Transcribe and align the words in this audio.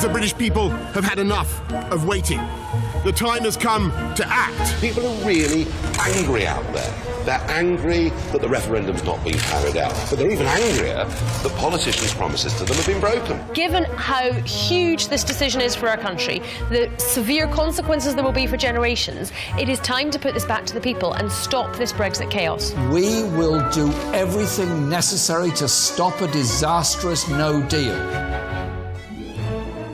The 0.00 0.08
British 0.08 0.36
people 0.38 0.70
have 0.70 1.04
had 1.04 1.18
enough 1.18 1.60
of 1.90 2.06
waiting. 2.06 2.38
The 3.04 3.12
time 3.12 3.42
has 3.42 3.56
come 3.56 3.90
to 4.14 4.24
act. 4.26 4.80
People 4.80 5.04
are 5.06 5.26
really 5.26 5.66
angry 5.98 6.46
out 6.46 6.62
there. 6.72 6.94
They're 7.24 7.44
angry 7.50 8.10
that 8.30 8.40
the 8.40 8.48
referendum's 8.48 9.02
not 9.02 9.22
being 9.24 9.38
carried 9.38 9.76
out. 9.76 9.92
But 10.08 10.18
they're 10.18 10.30
even 10.30 10.46
angrier 10.46 11.04
that 11.04 11.52
politicians' 11.56 12.14
promises 12.14 12.54
to 12.54 12.64
them 12.64 12.76
have 12.76 12.86
been 12.86 13.00
broken. 13.00 13.40
Given 13.52 13.84
how 13.84 14.32
huge 14.44 15.08
this 15.08 15.24
decision 15.24 15.60
is 15.60 15.74
for 15.74 15.88
our 15.88 15.98
country, 15.98 16.42
the 16.70 16.90
severe 16.98 17.48
consequences 17.48 18.14
there 18.14 18.24
will 18.24 18.32
be 18.32 18.46
for 18.46 18.56
generations, 18.56 19.32
it 19.58 19.68
is 19.68 19.80
time 19.80 20.12
to 20.12 20.18
put 20.18 20.32
this 20.32 20.44
back 20.44 20.64
to 20.66 20.74
the 20.74 20.80
people 20.80 21.14
and 21.14 21.30
stop 21.30 21.74
this 21.76 21.92
Brexit 21.92 22.30
chaos. 22.30 22.72
We 22.90 23.24
will 23.36 23.68
do 23.72 23.92
everything 24.14 24.88
necessary 24.88 25.50
to 25.52 25.66
stop 25.66 26.20
a 26.20 26.28
disastrous 26.28 27.28
no 27.28 27.62
deal. 27.66 28.37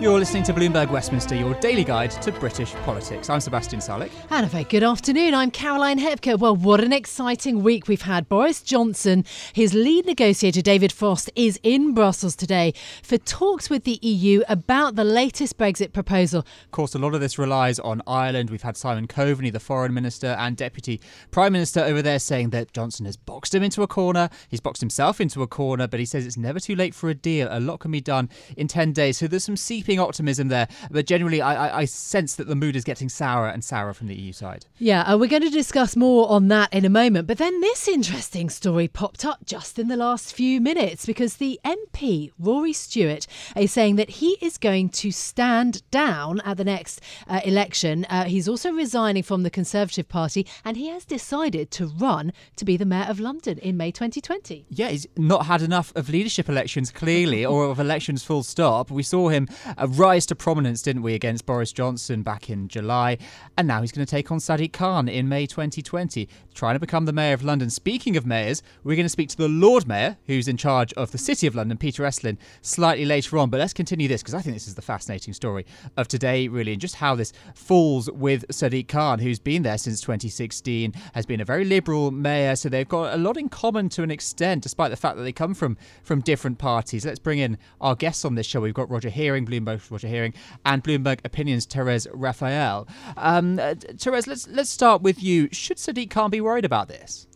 You're 0.05 0.19
listening 0.19 0.43
to 0.43 0.53
Bloomberg 0.53 0.91
Westminster, 0.91 1.35
your 1.35 1.55
daily 1.61 1.83
guide 1.83 2.11
to 2.11 2.31
British 2.31 2.75
politics. 2.85 3.31
I'm 3.31 3.41
Sebastian 3.41 3.81
Salek. 3.81 4.11
And 4.29 4.45
a 4.45 4.49
very 4.51 4.65
good 4.65 4.83
afternoon. 4.83 5.33
I'm 5.33 5.51
Caroline 5.51 5.99
Hepker. 5.99 6.37
Well, 6.37 6.55
what 6.55 6.85
an 6.85 6.93
exciting 6.93 7.63
week 7.63 7.89
we've 7.89 8.03
had. 8.03 8.29
Boris 8.29 8.61
Johnson, 8.61 9.25
his 9.55 9.73
lead 9.73 10.05
negotiator 10.05 10.61
David 10.61 10.93
Frost, 10.93 11.31
is 11.35 11.59
in 11.63 11.95
Brussels 11.95 12.37
today 12.37 12.75
for 13.03 13.17
talks 13.17 13.71
with 13.71 13.85
the 13.85 13.99
EU 14.03 14.43
about 14.47 14.95
the 14.95 15.05
latest 15.05 15.57
Brexit 15.57 15.95
proposal. 15.95 16.41
Of 16.41 16.71
course, 16.71 16.95
a 16.95 16.99
lot 16.99 17.15
of 17.15 17.23
this 17.23 17.39
relies 17.39 17.79
on 17.79 18.03
Ireland. 18.07 18.51
We've 18.51 18.61
had 18.61 18.77
Simon 18.77 19.07
Coveney, 19.07 19.51
the 19.51 19.59
foreign 19.59 19.95
minister 19.95 20.37
and 20.39 20.55
deputy 20.55 21.01
prime 21.31 21.55
minister 21.55 21.81
over 21.81 22.03
there, 22.03 22.19
saying 22.19 22.51
that 22.51 22.75
Johnson 22.75 23.07
has 23.07 23.17
boxed 23.17 23.55
him 23.55 23.63
into 23.63 23.83
a 23.83 23.87
corner. 23.87 24.29
He's 24.51 24.61
boxed 24.61 24.83
himself 24.83 25.19
into 25.19 25.41
a 25.41 25.47
corner, 25.47 25.87
but 25.89 25.99
he 25.99 26.05
says 26.05 26.27
it's 26.27 26.37
never 26.37 26.61
too 26.61 26.77
late 26.77 26.95
for 26.95 27.09
a 27.09 27.15
deal. 27.15 27.49
A 27.51 27.59
lot 27.59 27.81
can 27.81 27.91
be 27.91 28.03
done 28.03 28.29
in 28.55 28.69
10 28.69 28.93
days. 28.93 29.17
So 29.17 29.27
there's 29.27 29.45
some 29.45 29.57
seeping 29.57 29.94
optimism 29.99 30.49
there, 30.49 30.69
but 30.91 31.07
generally, 31.07 31.41
I, 31.41 31.69
I, 31.69 31.79
I, 31.81 31.85
sense 31.85 32.37
that 32.37 32.47
the 32.47 32.55
mood 32.55 32.77
is 32.77 32.85
getting 32.85 33.09
sourer 33.09 33.49
and 33.49 33.63
sourer 33.63 33.95
from 33.95 34.09
the 34.09 34.15
EU 34.15 34.33
side. 34.33 34.67
Yeah, 34.79 35.03
uh, 35.03 35.19
we're 35.19 35.29
going 35.29 35.43
to 35.43 35.51
discuss 35.51 35.97
more 35.97 36.29
on 36.31 36.49
that 36.49 36.73
in 36.73 36.85
a 36.85 36.91
moment. 36.91 37.27
But 37.27 37.39
then 37.39 37.61
this 37.61 37.89
interesting 37.89 38.51
story 38.51 38.89
popped 38.89 39.25
up 39.25 39.45
just 39.45 39.79
in 39.79 39.89
the 39.89 39.97
last 39.97 40.35
few 40.35 40.61
minutes 40.61 41.07
because 41.07 41.37
the 41.37 41.61
MP, 41.65 42.31
Rory 42.39 42.73
Stewart, 42.73 43.27
is 43.57 43.73
saying 43.73 43.97
that 43.97 44.11
he 44.11 44.37
is 44.41 44.59
going 44.59 44.89
to 44.91 45.11
stand 45.11 45.89
down 45.91 46.41
at 46.41 46.57
the 46.57 46.65
next 46.65 47.01
uh, 47.29 47.41
election. 47.45 48.05
Uh, 48.09 48.25
he's 48.25 48.49
also 48.49 48.73
resigning 48.73 49.23
from 49.23 49.43
the 49.43 49.51
Conservative 49.51 50.09
Party 50.09 50.47
and 50.65 50.77
he 50.77 50.89
has 50.89 51.05
decided 51.05 51.71
to 51.73 51.87
run 51.87 52.33
to 52.57 52.65
be 52.65 52.77
the 52.77 52.85
Mayor 52.85 53.07
of 53.09 53.21
London 53.21 53.59
in 53.59 53.77
May 53.77 53.91
2020. 53.91 54.67
Yeah, 54.69 54.89
he's 54.89 55.07
not 55.17 55.47
had 55.47 55.63
enough 55.63 55.93
of 55.97 56.09
leadership 56.09 56.49
elections, 56.49 56.91
clearly, 56.91 57.45
or 57.45 57.67
of 57.67 57.81
elections 57.81 58.23
full 58.23 58.43
stop. 58.43 58.91
We 58.91 59.03
saw 59.03 59.29
him 59.29 59.49
a 59.85 59.87
rise 59.87 60.25
to 60.25 60.35
prominence, 60.35 60.81
didn't 60.81 61.03
we, 61.03 61.13
against 61.13 61.45
Boris 61.45 61.71
Johnson 61.71 62.23
back 62.23 62.49
in 62.49 62.69
July. 62.69 63.19
And 63.59 63.69
now 63.69 63.83
he's 63.83 63.93
going 63.93 64.07
to 64.07 64.11
take 64.11 64.33
on 64.33 64.39
Sadiq 64.39 64.73
Khan 64.73 65.11
in 65.11 65.29
May 65.29 65.45
2020, 65.45 66.27
trying 66.55 66.75
to 66.75 66.81
become 66.81 67.05
the 67.05 67.13
Mayor 67.13 67.35
of 67.35 67.45
London. 67.45 67.69
Speaking 67.69 68.17
of 68.17 68.25
mayors, 68.25 68.63
we're 68.83 68.97
going 68.97 69.05
to 69.05 69.11
speak 69.11 69.29
to 69.29 69.37
the 69.37 69.47
Lord 69.47 69.87
Mayor, 69.87 70.17
who's 70.27 70.49
in 70.49 70.57
charge 70.57 70.95
of 70.95 71.13
the 71.13 71.19
City 71.19 71.47
of 71.47 71.55
London, 71.55 71.77
Peter 71.77 72.03
Estlin, 72.03 72.39
slightly 72.63 73.05
later 73.05 73.37
on. 73.37 73.51
But 73.51 73.61
let's 73.61 73.75
continue 73.75 74.09
this 74.09 74.23
because 74.23 74.33
I 74.33 74.41
think 74.41 74.57
this 74.57 74.67
is 74.67 74.75
the 74.75 74.81
fascinating 74.81 75.35
story 75.35 75.67
of 75.99 76.09
today, 76.09 76.49
really, 76.49 76.73
and 76.73 76.81
just 76.81 76.95
how 76.95 77.15
this 77.15 77.35
falls 77.55 78.11
with 78.11 78.49
Sadiq 78.49 78.89
Khan, 78.89 79.19
who's 79.19 79.39
been 79.39 79.65
there 79.65 79.77
since 79.77 80.01
2016, 80.01 80.95
has 81.13 81.27
been 81.27 81.43
a 81.43 81.45
very 81.45 81.67
liberal 81.67 82.11
mayor. 82.11 82.57
So 82.57 82.71
they've 82.71 82.89
got 82.89 83.13
a 83.13 83.19
lot 83.19 83.37
in 83.37 83.51
common 83.51 83.91
to 83.91 84.03
an 84.03 84.11
extent, 84.11 84.63
despite 84.63 84.91
the 84.91 84.97
fact 84.97 85.19
that 85.19 85.25
they 85.25 85.33
come 85.33 85.53
from, 85.53 85.77
from 86.03 86.23
different 86.23 86.57
parties. 86.57 87.05
Let's 87.05 87.19
bring 87.19 87.39
in 87.39 87.59
our 87.83 87.95
guests 87.95 88.25
on 88.25 88.35
this 88.35 88.47
show. 88.47 88.63
We've 88.63 88.73
got 88.73 88.89
Roger 88.89 89.11
Hearing, 89.11 89.45
Bloomberg 89.45 89.64
Bloomberg 89.65 89.91
Roger 89.91 90.09
Hearing, 90.09 90.35
and 90.65 90.83
Bloomberg 90.83 91.21
Opinions 91.25 91.67
Therese 91.67 92.07
Raphael. 92.13 92.87
Um, 93.17 93.59
uh, 93.59 93.75
Therese, 93.75 94.27
let's 94.27 94.49
let's 94.49 94.71
start 94.71 95.03
with 95.03 95.23
you. 95.23 95.49
Should 95.53 95.79
Sadiq 95.79 96.11
Khan 96.11 96.31
be 96.31 96.41
worried 96.41 96.65
about 96.65 96.89
this? 96.89 97.27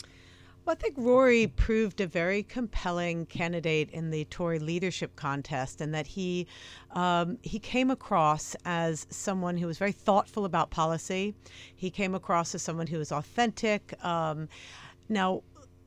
Well, 0.68 0.76
I 0.78 0.82
think 0.82 0.96
Rory 0.98 1.46
proved 1.46 1.98
a 2.02 2.06
very 2.06 2.42
compelling 2.42 3.24
candidate 3.24 3.88
in 3.90 4.10
the 4.10 4.26
Tory 4.26 4.58
leadership 4.58 5.16
contest, 5.16 5.80
and 5.80 5.94
that 5.94 6.06
he 6.06 6.46
um, 6.90 7.38
he 7.40 7.58
came 7.58 7.90
across 7.90 8.54
as 8.66 9.06
someone 9.08 9.56
who 9.56 9.66
was 9.66 9.78
very 9.78 9.92
thoughtful 9.92 10.44
about 10.44 10.70
policy. 10.70 11.34
He 11.74 11.90
came 11.90 12.14
across 12.14 12.54
as 12.54 12.60
someone 12.60 12.86
who 12.86 12.98
was 12.98 13.12
authentic. 13.12 13.94
Um, 14.04 14.48
now, 15.08 15.42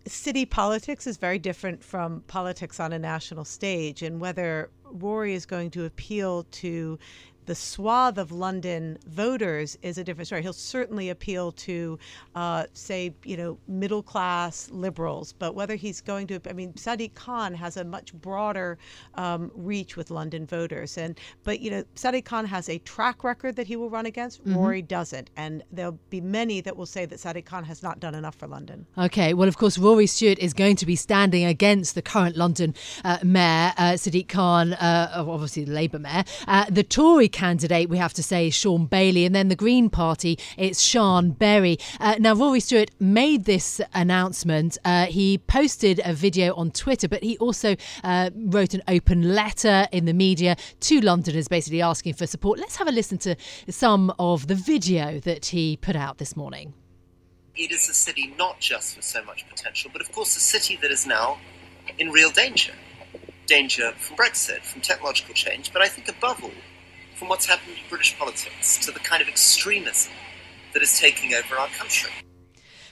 city 0.07 0.45
politics 0.45 1.06
is 1.07 1.17
very 1.17 1.39
different 1.39 1.84
from 1.84 2.22
politics 2.28 2.79
on 2.79 2.94
a 2.94 3.00
national 3.00 3.45
stage, 3.45 4.01
and 4.01 4.19
whether 4.19 4.69
Rory 4.85 5.34
is 5.34 5.45
going 5.45 5.72
to 5.72 5.85
appeal 5.85 6.44
to 6.51 6.97
the 7.46 7.56
swath 7.56 8.18
of 8.18 8.31
London 8.31 8.97
voters 9.07 9.78
is 9.81 9.97
a 9.97 10.03
different 10.03 10.28
story. 10.28 10.41
He'll 10.41 10.53
certainly 10.53 11.09
appeal 11.09 11.52
to, 11.53 12.00
uh, 12.35 12.66
say, 12.74 13.13
you 13.24 13.38
know, 13.38 13.57
middle 13.68 14.03
class 14.03 14.69
liberals, 14.72 15.34
but 15.34 15.56
whether 15.56 15.75
he's 15.75 16.01
going 16.01 16.28
to, 16.28 16.40
I 16.50 16.53
mean, 16.53 16.74
Sadiq 16.74 17.13
Khan 17.13 17.53
has 17.53 17.78
a 17.78 17.84
much 17.84 18.13
broader 18.13 18.78
um, 19.16 19.51
reach 19.56 19.97
with 19.97 20.12
London 20.12 20.46
voters, 20.46 20.97
and 20.97 21.19
but 21.44 21.59
you 21.59 21.72
know, 21.72 21.84
Sadiq 21.96 22.25
Khan 22.25 22.46
has 22.46 22.69
a 22.69 22.78
track 22.80 23.24
record 23.24 23.56
that 23.56 23.68
he 23.68 23.75
will 23.75 23.90
run 23.90 24.06
against. 24.06 24.41
Mm-hmm. 24.41 24.57
Rory 24.57 24.81
doesn't, 24.81 25.30
and 25.35 25.63
there'll 25.72 26.00
be 26.09 26.22
many 26.22 26.62
that 26.62 26.78
will 26.78 26.85
say 26.85 27.06
that 27.06 27.19
Sadiq 27.19 27.46
Khan 27.46 27.63
has 27.63 27.81
not 27.81 28.00
done 28.00 28.16
enough 28.16 28.35
for 28.35 28.47
London. 28.47 28.85
Okay, 28.97 29.34
well, 29.34 29.47
of 29.47 29.57
course, 29.57 29.78
Rory 29.78 30.07
Stewart 30.07 30.40
is 30.40 30.53
going 30.53 30.75
to 30.78 30.85
be 30.85 30.96
standing 30.96 31.46
against 31.46 31.96
the 31.96 32.01
current 32.01 32.35
London 32.35 32.75
uh, 33.03 33.18
mayor, 33.24 33.74
uh, 33.78 33.94
Sadiq 33.94 34.28
Khan, 34.28 34.74
uh, 34.74 35.25
obviously 35.28 35.66
the 35.66 35.72
Labour 35.72 36.00
mayor, 36.00 36.24
uh, 36.47 36.66
the 36.69 36.84
Tory 36.84 37.30
candidate, 37.31 37.90
we 37.90 37.97
have 37.97 38.14
to 38.14 38.24
say, 38.24 38.47
is 38.47 38.53
Shaun 38.56 38.86
Bailey. 38.86 39.25
And 39.25 39.34
then 39.34 39.47
the 39.47 39.56
Green 39.56 39.90
Party, 39.90 40.38
it's 40.58 40.81
Siân 40.81 41.38
Berry. 41.38 41.78
Uh, 42.00 42.16
now, 42.19 42.34
Rory 42.34 42.59
Stewart 42.59 42.92
made 43.00 43.46
this 43.46 43.81
announcement. 43.94 44.78
Uh, 44.86 45.06
he 45.06 45.38
posted 45.38 46.02
a 46.03 46.14
video 46.14 46.53
on 46.56 46.72
Twitter, 46.72 47.08
but 47.08 47.24
he 47.24 47.38
also 47.38 47.75
uh, 48.03 48.30
wrote 48.36 48.74
an 48.74 48.81
open 48.88 49.34
letter 49.34 49.88
in 49.92 50.06
the 50.06 50.14
media 50.14 50.56
to 50.81 51.02
Londoners, 51.02 51.47
basically 51.47 51.81
asking 51.81 52.14
for 52.14 52.28
support. 52.28 52.59
Let's 52.59 52.75
have 52.78 52.88
a 52.88 52.92
listen 52.92 53.18
to 53.19 53.36
some 53.69 54.13
of 54.19 54.48
the 54.48 54.56
video 54.56 55.19
that 55.22 55.48
he 55.48 55.78
put 55.78 55.96
out 55.96 56.18
this 56.18 56.36
morning. 56.36 56.74
It 57.56 57.72
is 57.72 57.90
a 57.90 57.94
city 57.94 58.34
not 58.38 58.59
just 58.59 58.96
with 58.96 59.06
so 59.06 59.24
much 59.24 59.48
potential, 59.50 59.90
but 59.92 60.02
of 60.02 60.12
course 60.12 60.36
a 60.38 60.40
city 60.40 60.78
that 60.81 60.92
is 60.92 61.06
now 61.06 61.38
in 61.98 62.09
real 62.09 62.31
danger. 62.31 62.74
Danger 63.46 63.92
from 63.98 64.16
Brexit, 64.16 64.62
from 64.63 64.81
technological 64.81 65.34
change, 65.34 65.74
but 65.74 65.81
I 65.81 65.88
think 65.88 66.08
above 66.08 66.44
all, 66.44 66.52
from 67.22 67.30
what's 67.30 67.46
happened 67.46 67.78
in 67.78 67.84
British 67.88 68.18
politics 68.18 68.84
to 68.84 68.92
the 68.92 69.00
kind 69.00 69.22
of 69.22 69.28
extremism 69.28 70.12
that 70.74 70.82
is 70.82 70.98
taking 70.98 71.36
over 71.36 71.54
our 71.54 71.68
country. 71.68 72.09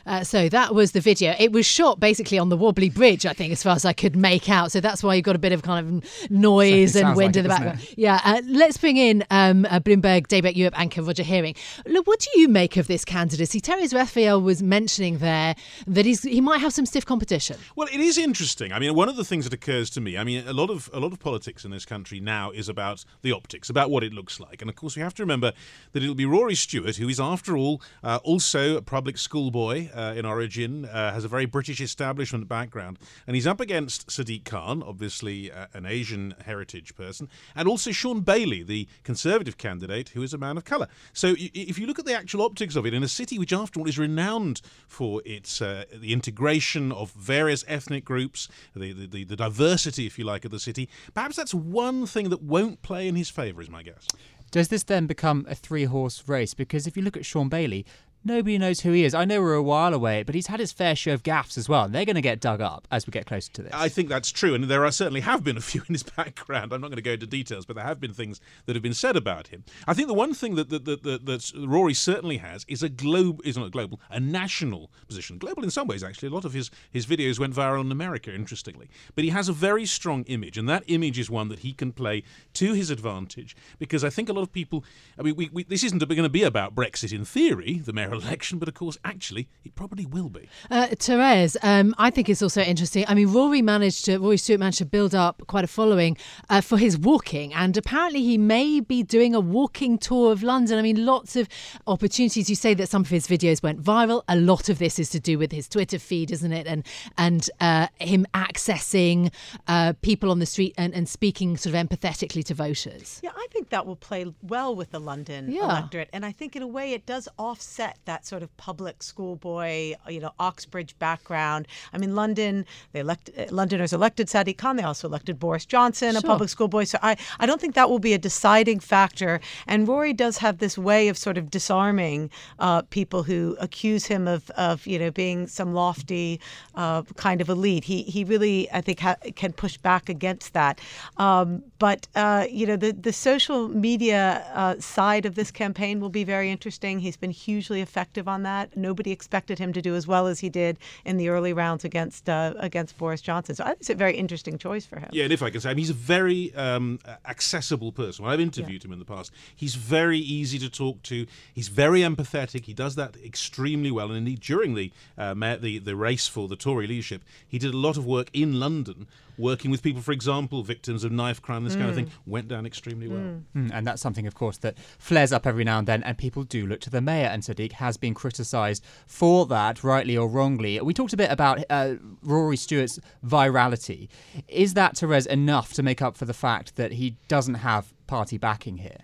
Uh, 0.06 0.24
so 0.24 0.50
that 0.50 0.74
was 0.74 0.92
the 0.92 1.02
video. 1.02 1.36
It 1.40 1.52
was 1.52 1.66
shot 1.66 2.00
basically 2.00 2.40
on 2.40 2.50
the 2.50 2.58
Wobbly 2.58 2.90
Bridge, 2.90 3.26
I 3.26 3.34
think, 3.34 3.52
as 3.52 3.64
far 3.64 3.76
as 3.76 3.86
I 3.86 3.94
could 3.94 4.16
make 4.16 4.50
out. 4.50 4.72
So 4.72 4.80
that's 4.80 5.04
why 5.04 5.16
you 5.16 5.22
got 5.22 5.36
a 5.36 5.40
bit 5.40 5.52
of 5.52 5.62
kind 5.62 6.04
of 6.04 6.32
noise 6.32 6.96
and 6.96 7.16
wind 7.16 7.36
like 7.36 7.38
in 7.38 7.44
the 7.44 7.50
background. 7.50 7.80
It? 7.82 7.98
Yeah. 7.98 8.20
Uh, 8.24 8.42
let's 8.48 8.78
bring 8.78 8.98
in 8.98 9.24
um, 9.30 9.66
uh, 9.66 9.80
Bloomberg 9.80 10.28
Daybreak 10.28 10.56
Europe 10.56 10.80
anchor 10.80 11.02
Roger 11.02 11.24
Hearing. 11.24 11.56
Look, 11.86 12.08
what 12.08 12.20
do 12.20 12.40
you 12.40 12.48
make 12.48 12.78
of 12.78 12.88
this 12.88 13.06
candidacy? 13.06 13.60
Therese 13.60 13.94
Raphael 13.94 14.42
was 14.42 14.64
mentioning 14.64 15.20
there 15.20 15.56
that 15.88 16.06
he's 16.06 16.24
he 16.24 16.42
might 16.42 16.60
have 16.60 16.74
some 16.74 16.86
stiff 16.86 17.06
competition. 17.06 17.58
Well, 17.76 17.88
it 17.92 18.00
is 18.00 18.18
interesting. 18.18 18.72
I 18.74 18.80
mean, 18.80 18.96
one 18.96 19.10
of 19.10 19.16
the 19.16 19.26
things 19.26 19.46
that 19.46 19.54
occurs 19.54 19.90
to 19.92 20.02
me, 20.02 20.18
I 20.18 20.24
mean, 20.24 20.48
a 20.48 20.54
lot 20.54 20.70
of 20.70 20.90
a 20.94 21.00
lot 21.00 21.12
of 21.12 21.20
politics 21.20 21.66
in 21.66 21.72
this 21.72 21.86
country 21.86 22.20
now 22.20 22.52
is 22.52 22.70
about 22.70 23.06
the 23.22 23.32
optics, 23.32 23.70
about 23.70 23.90
what 23.90 24.04
it 24.04 24.14
looks 24.14 24.40
like, 24.40 24.62
and 24.62 24.70
of 24.70 24.76
course 24.76 24.96
we 24.96 25.02
have 25.02 25.14
to 25.16 25.24
remember 25.24 25.54
that 25.92 26.04
it'll 26.04 26.16
be 26.16 26.26
Rory 26.26 26.56
Stewart, 26.56 26.96
who 26.98 27.10
is 27.10 27.20
after 27.20 27.58
all 27.58 27.82
uh, 28.04 28.20
also 28.24 28.78
a 28.78 28.82
public 28.82 29.18
school 29.18 29.52
boy 29.52 29.89
Uh, 29.94 30.14
in 30.16 30.26
origin, 30.26 30.86
uh, 30.86 31.14
has 31.14 31.24
a 31.24 31.28
very 31.28 31.46
British 31.46 31.82
establishment 31.82 32.48
background, 32.48 32.98
and 33.28 33.36
he's 33.36 33.48
up 33.48 33.60
against 33.60 34.08
Sadiq 34.08 34.46
Khan, 34.46 34.84
obviously 34.84 35.52
uh, 35.52 35.68
an 35.74 35.86
Asian 35.86 36.36
heritage 36.46 36.96
person, 36.96 37.28
and 37.56 37.68
also 37.68 37.92
Shaun 37.92 38.22
Bailey, 38.22 38.64
the 38.64 38.88
Conservative 39.04 39.58
candidate, 39.58 40.10
who 40.10 40.22
is 40.22 40.34
a 40.34 40.38
man 40.38 40.58
of 40.58 40.66
colour. 40.66 40.88
So 41.14 41.36
if 41.38 41.80
you 41.80 41.88
look 41.88 42.00
at 42.00 42.06
the 42.06 42.16
actual 42.16 42.42
optics 42.42 42.76
of 42.76 42.86
it, 42.86 42.94
in 42.94 43.04
a 43.04 43.08
city 43.08 43.40
which, 43.40 43.54
after 43.54 43.80
all, 43.80 43.88
is 43.88 43.98
renowned 43.98 44.62
for 44.88 45.22
its 45.26 45.62
uh, 45.62 45.86
the 45.94 46.14
integration 46.14 46.92
of 46.92 47.12
various 47.12 47.64
ethnic 47.68 48.06
groups, 48.06 48.48
the, 48.76 48.94
the, 48.94 49.08
the, 49.08 49.24
the 49.24 49.36
diversity, 49.36 50.06
if 50.06 50.20
you 50.20 50.26
like, 50.26 50.46
of 50.46 50.52
the 50.52 50.60
city, 50.60 50.90
perhaps 51.14 51.36
that's 51.36 51.54
one 51.54 52.06
thing 52.06 52.30
that 52.30 52.42
won't 52.42 52.82
play 52.82 53.08
in 53.08 53.16
his 53.16 53.30
favour, 53.30 53.62
is 53.62 53.70
my 53.70 53.84
guess. 53.84 54.08
Does 54.52 54.70
this 54.70 54.84
then 54.84 55.06
become 55.06 55.46
a 55.48 55.54
three 55.54 55.86
horse 55.86 56.24
race? 56.28 56.56
Because 56.56 56.88
if 56.88 56.98
you 56.98 57.04
look 57.04 57.16
at 57.16 57.26
Shaun 57.26 57.50
Bailey, 57.50 57.86
nobody 58.24 58.58
knows 58.58 58.82
who 58.82 58.92
he 58.92 59.04
is. 59.04 59.14
I 59.14 59.26
know 59.26 59.42
we're 59.42 59.54
a 59.54 59.64
while 59.64 59.94
away, 59.94 60.24
but 60.24 60.36
he's 60.36 60.48
had 60.48 60.60
his 60.60 60.72
fair 60.72 60.96
share 60.96 61.14
of 61.14 61.24
gaffes 61.24 61.58
as 61.58 61.70
well, 61.70 61.84
and 61.84 61.94
they're 61.94 62.06
going 62.06 62.16
to 62.16 62.22
get 62.22 62.40
dug 62.40 62.62
up 62.62 62.88
as 62.92 63.08
we 63.08 63.12
get 63.12 63.26
closer 63.26 63.52
to 63.54 63.64
this. 63.64 63.74
I 63.74 63.90
think 63.90 64.10
that's 64.10 64.32
true, 64.32 64.54
and 64.54 64.66
there 64.66 64.86
are 64.86 64.92
certainly 64.92 65.22
have 65.22 65.44
been 65.44 65.58
a 65.58 65.62
few 65.62 65.82
in 65.88 65.94
his 65.94 66.04
background. 66.18 66.74
I'm 66.74 66.82
not 66.82 66.88
going 66.88 66.98
to 66.98 67.02
go 67.02 67.14
into 67.14 67.28
details, 67.28 67.66
but 67.66 67.76
there 67.76 67.86
have 67.86 68.00
been 68.00 68.14
things 68.14 68.42
that 68.66 68.76
have 68.76 68.84
been 68.84 68.94
said 68.94 69.16
about 69.16 69.48
him. 69.48 69.64
I 69.88 69.94
think 69.94 70.08
the 70.08 70.14
one 70.14 70.34
thing 70.34 70.56
that 70.56 70.70
that, 70.70 70.86
that, 70.86 71.04
that, 71.04 71.26
that 71.26 71.52
Rory 71.56 71.94
certainly 71.94 72.38
has 72.38 72.66
is 72.68 72.84
a 72.84 72.90
globe 72.90 73.42
is 73.44 73.58
not 73.58 73.68
a 73.68 73.72
global, 73.72 74.00
a 74.10 74.20
national 74.20 74.92
position. 75.08 75.38
Global 75.38 75.64
in 75.64 75.72
some 75.72 75.88
ways, 75.88 76.04
actually. 76.04 76.30
A 76.30 76.34
lot 76.34 76.46
of 76.46 76.54
his 76.54 76.72
his 76.92 77.06
videos 77.06 77.40
went 77.40 77.54
viral 77.54 77.82
in 77.82 77.92
America, 77.92 78.34
interestingly. 78.34 78.90
But 79.16 79.24
he 79.24 79.30
has 79.32 79.50
a 79.50 79.54
very 79.54 79.86
strong 79.86 80.24
image, 80.24 80.58
and 80.58 80.68
that 80.70 80.84
image 80.88 81.20
is 81.20 81.30
one 81.30 81.50
that 81.50 81.60
he 81.60 81.74
can 81.74 81.92
play 81.92 82.24
to 82.54 82.74
his 82.74 82.90
advantage. 82.90 83.56
Because 83.78 84.04
I 84.04 84.10
think 84.10 84.30
a 84.30 84.34
lot 84.34 84.42
of 84.42 84.52
people, 84.52 84.84
I 85.18 85.22
mean, 85.22 85.36
we, 85.36 85.50
we, 85.52 85.64
this 85.64 85.84
isn't 85.84 86.00
going 86.00 86.24
to 86.24 86.30
be 86.30 86.44
about 86.44 86.76
Brexit 86.76 87.14
in 87.14 87.26
theory, 87.26 87.82
the 87.84 87.94
mayoral 88.10 88.26
election, 88.28 88.60
but 88.60 88.68
of 88.68 88.74
course, 88.74 88.98
actually, 89.04 89.48
it 89.64 89.76
probably 89.76 90.06
will 90.06 90.30
be. 90.30 90.50
Uh, 90.70 90.88
Therese, 90.88 91.58
um, 91.64 91.94
I 91.98 92.10
think 92.10 92.30
it's 92.30 92.42
also 92.42 92.62
interesting. 92.62 93.06
I 93.08 93.14
mean, 93.14 93.32
Rory 93.32 93.62
managed 93.62 94.06
to, 94.06 94.18
Rory 94.18 94.38
Stewart 94.38 94.60
managed 94.60 94.80
to 94.80 94.86
build 94.86 95.14
up 95.16 95.44
quite 95.48 95.64
a 95.64 95.68
following 95.68 96.18
uh, 96.50 96.62
for 96.62 96.78
his 96.78 96.98
walking, 96.98 97.54
and 97.54 97.76
apparently 97.78 98.22
he 98.24 98.38
may 98.38 98.80
be 98.80 99.04
doing 99.04 99.36
a 99.36 99.40
walking 99.40 99.98
tour 99.98 100.32
of 100.32 100.44
London. 100.44 100.78
I 100.78 100.82
mean, 100.82 101.06
lots 101.06 101.36
of 101.36 101.48
opportunities. 101.88 102.50
You 102.50 102.56
say 102.56 102.74
that 102.76 102.90
some 102.90 103.02
of 103.02 103.10
his 103.10 103.28
videos 103.28 103.62
went 103.62 103.82
viral. 103.82 104.24
A 104.28 104.36
lot 104.36 104.70
of 104.70 104.80
this 104.80 105.00
is 105.00 105.10
to 105.12 105.20
do 105.20 105.38
with 105.38 105.52
his 105.52 105.68
Twitter 105.68 106.00
feed, 106.00 106.32
isn't 106.32 106.52
it? 106.52 106.68
And 106.68 106.86
and 107.18 107.50
uh, 107.60 107.88
him 108.00 108.26
accessing 108.34 109.32
uh, 109.68 109.94
people 110.02 110.32
on 110.32 110.40
the 110.40 110.46
street 110.46 110.74
and, 110.78 110.94
and 110.94 111.08
speaking 111.08 111.58
sort 111.58 111.76
of 111.76 111.88
empathetically 111.88 112.44
to 112.46 112.54
voters. 112.54 113.20
Yeah, 113.24 113.32
I 113.36 113.48
think 113.52 113.70
that 113.70 113.86
will 113.86 113.96
play 113.96 114.26
well 114.42 114.76
with 114.76 114.92
the 114.92 115.00
London 115.00 115.52
Yeah. 115.52 115.64
electorate, 115.66 116.10
and 116.14 116.26
I 116.26 116.32
think 116.32 116.56
in 116.56 116.62
a 116.62 116.68
way 116.68 116.94
it 116.94 117.06
does 117.06 117.28
offset 117.38 117.99
that 118.06 118.26
sort 118.26 118.44
of 118.44 118.56
public 118.58 119.04
schoolboy, 119.04 119.96
you 120.08 120.20
know, 120.20 120.32
Oxbridge 120.40 120.98
background. 121.00 121.68
I 121.94 121.98
mean, 121.98 122.16
London, 122.16 122.66
they 122.92 123.00
elect 123.02 123.30
uh, 123.38 123.46
Londoners 123.52 123.94
elected 123.94 124.28
Sadiq 124.28 124.58
Khan. 124.58 124.76
They 124.78 124.84
also 124.84 125.08
elected 125.08 125.40
Boris 125.40 125.66
Johnson, 125.66 126.10
a 126.10 126.22
Sure. 126.22 126.22
public 126.30 126.50
schoolboy. 126.50 126.84
So 126.86 126.98
I, 127.02 127.18
I 127.40 127.46
don't 127.46 127.62
think 127.62 127.76
that 127.76 127.90
will 127.90 128.00
be 128.00 128.14
a 128.14 128.18
deciding 128.18 128.80
factor. 128.80 129.40
And 129.68 129.88
Rory 129.88 130.14
does 130.14 130.38
have 130.40 130.58
this 130.60 130.78
way 130.78 131.08
of 131.08 131.18
sort 131.18 131.38
of 131.38 131.50
disarming 131.50 132.30
uh, 132.60 132.82
people 132.84 133.24
who 133.24 133.56
accuse 133.60 134.06
him 134.06 134.28
of, 134.28 134.50
of 134.52 134.86
you 134.88 134.98
know, 135.00 135.12
being 135.12 135.48
some 135.48 135.74
lofty 135.74 136.40
uh, 136.76 137.02
kind 137.16 137.42
of 137.42 137.50
elite. 137.50 137.84
He 137.84 138.04
he 138.04 138.24
really, 138.24 138.70
I 138.72 138.82
think, 138.82 139.00
ha- 139.00 139.18
can 139.36 139.54
push 139.54 139.78
back 139.78 140.10
against 140.10 140.54
that. 140.54 140.80
Um, 141.18 141.64
but 141.80 142.08
uh, 142.16 142.46
you 142.50 142.66
know, 142.66 142.76
the 142.76 142.92
the 142.92 143.14
social 143.14 143.68
media 143.70 144.46
uh, 144.54 144.76
side 144.80 145.26
of 145.26 145.36
this 145.36 145.52
campaign 145.52 146.00
will 146.00 146.10
be 146.10 146.24
very 146.24 146.50
interesting. 146.52 147.00
He's 147.00 147.18
been 147.18 147.32
hugely 147.32 147.82
effective 147.90 148.28
on 148.28 148.44
that. 148.44 148.66
Nobody 148.78 149.12
expected 149.12 149.58
him 149.60 149.72
to 149.74 149.82
do 149.82 149.96
as 149.96 150.06
well 150.14 150.26
as 150.28 150.40
he 150.40 150.50
did 150.50 150.78
in 151.06 151.18
the 151.18 151.30
early 151.30 151.54
rounds 151.54 151.84
against 151.84 152.30
uh, 152.30 152.54
against 152.70 152.98
Boris 152.98 153.22
Johnson. 153.22 153.56
So 153.56 153.64
I 153.64 153.70
think 153.70 153.80
it's 153.82 153.90
a 153.90 153.96
very 154.06 154.16
interesting 154.24 154.58
choice 154.58 154.86
for 154.86 155.00
him. 155.00 155.10
Yeah, 155.12 155.24
and 155.24 155.34
if 155.34 155.42
I 155.42 155.50
can 155.50 155.62
say, 155.62 155.70
I 155.70 155.74
mean, 155.74 155.84
he's 155.86 155.90
a 156.02 156.04
very 156.18 156.54
um, 156.56 157.00
accessible 157.26 157.92
person. 157.92 158.24
When 158.24 158.34
I've 158.34 158.40
interviewed 158.40 158.84
him 158.86 158.94
in 158.94 159.00
the 159.00 159.06
past, 159.06 159.32
he's 159.56 159.76
very 159.76 160.20
easy 160.20 160.60
to 160.60 160.70
talk 160.70 161.02
to. 161.04 161.26
He's 161.54 161.70
very 161.70 162.02
empathetic. 162.02 162.66
He 162.66 162.74
does 162.74 162.96
that 162.96 163.16
extremely 163.24 163.92
well. 163.92 164.10
And 164.10 164.18
indeed, 164.18 164.42
during 164.42 164.76
the 164.76 164.92
uh, 165.18 165.34
the 165.34 165.80
the 165.80 165.96
race 165.96 166.28
for 166.28 166.48
the 166.48 166.56
Tory 166.56 166.88
leadership, 166.88 167.24
he 167.48 167.58
did 167.58 167.74
a 167.74 167.78
lot 167.78 167.98
of 167.98 168.06
work 168.06 168.30
in 168.34 168.60
London, 168.60 169.08
working 169.38 169.72
with 169.72 169.82
people, 169.82 170.02
for 170.02 170.12
example, 170.12 170.64
victims 170.64 171.04
of 171.04 171.12
knife 171.12 171.42
crime, 171.42 171.64
this 171.64 171.76
kind 171.76 171.90
of 171.90 171.96
thing. 171.96 172.12
Went 172.26 172.48
down 172.48 172.66
extremely 172.66 173.08
well. 173.08 173.42
Mm, 173.56 173.72
and 173.74 173.88
that's 173.88 174.02
something, 174.02 174.28
of 174.28 174.36
course, 174.36 174.58
that 174.60 174.78
flares 174.98 175.32
up 175.32 175.48
every 175.48 175.64
now 175.64 175.80
and 175.80 175.88
then, 175.88 176.04
and 176.04 176.18
people 176.18 176.44
do 176.44 176.68
look 176.68 176.82
to 176.82 176.90
the 176.90 177.02
mayor. 177.02 177.28
And 177.28 177.42
Sadiq 177.44 177.74
has 177.80 177.98
been 177.98 178.14
criticised 178.14 178.84
for 179.06 179.46
that, 179.48 179.84
rightly 179.84 180.16
or 180.16 180.28
wrongly. 180.28 180.80
We 180.80 180.94
talked 180.94 181.14
a 181.14 181.18
bit 181.18 181.32
about 181.32 181.64
uh, 181.70 181.96
Rory 182.24 182.56
Stewart's 182.56 183.00
virality. 183.26 184.08
Is 184.48 184.74
that, 184.76 184.98
Therese, 184.98 185.26
enough 185.26 185.74
to 185.74 185.84
make 185.84 186.02
up 186.02 186.16
for 186.16 186.26
the 186.26 186.34
fact 186.34 186.76
that 186.76 186.94
he 186.94 187.18
doesn't 187.28 187.56
have 187.56 187.94
party 188.08 188.38
backing 188.38 188.78
here? 188.78 189.02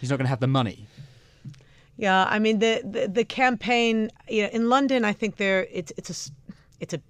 He's 0.00 0.10
not 0.10 0.16
going 0.16 0.24
to 0.26 0.30
have 0.30 0.40
the 0.40 0.46
money. 0.46 0.86
Yeah, 1.96 2.24
I 2.24 2.38
mean 2.38 2.60
the 2.60 2.80
the, 2.82 3.08
the 3.08 3.24
campaign. 3.24 4.10
You 4.26 4.44
know, 4.44 4.48
in 4.52 4.70
London, 4.70 5.04
I 5.04 5.12
think 5.12 5.36
there 5.36 5.66
it's 5.70 5.92
it's 5.98 6.08
a 6.08 6.32
it's 6.80 6.94
a 6.94 7.00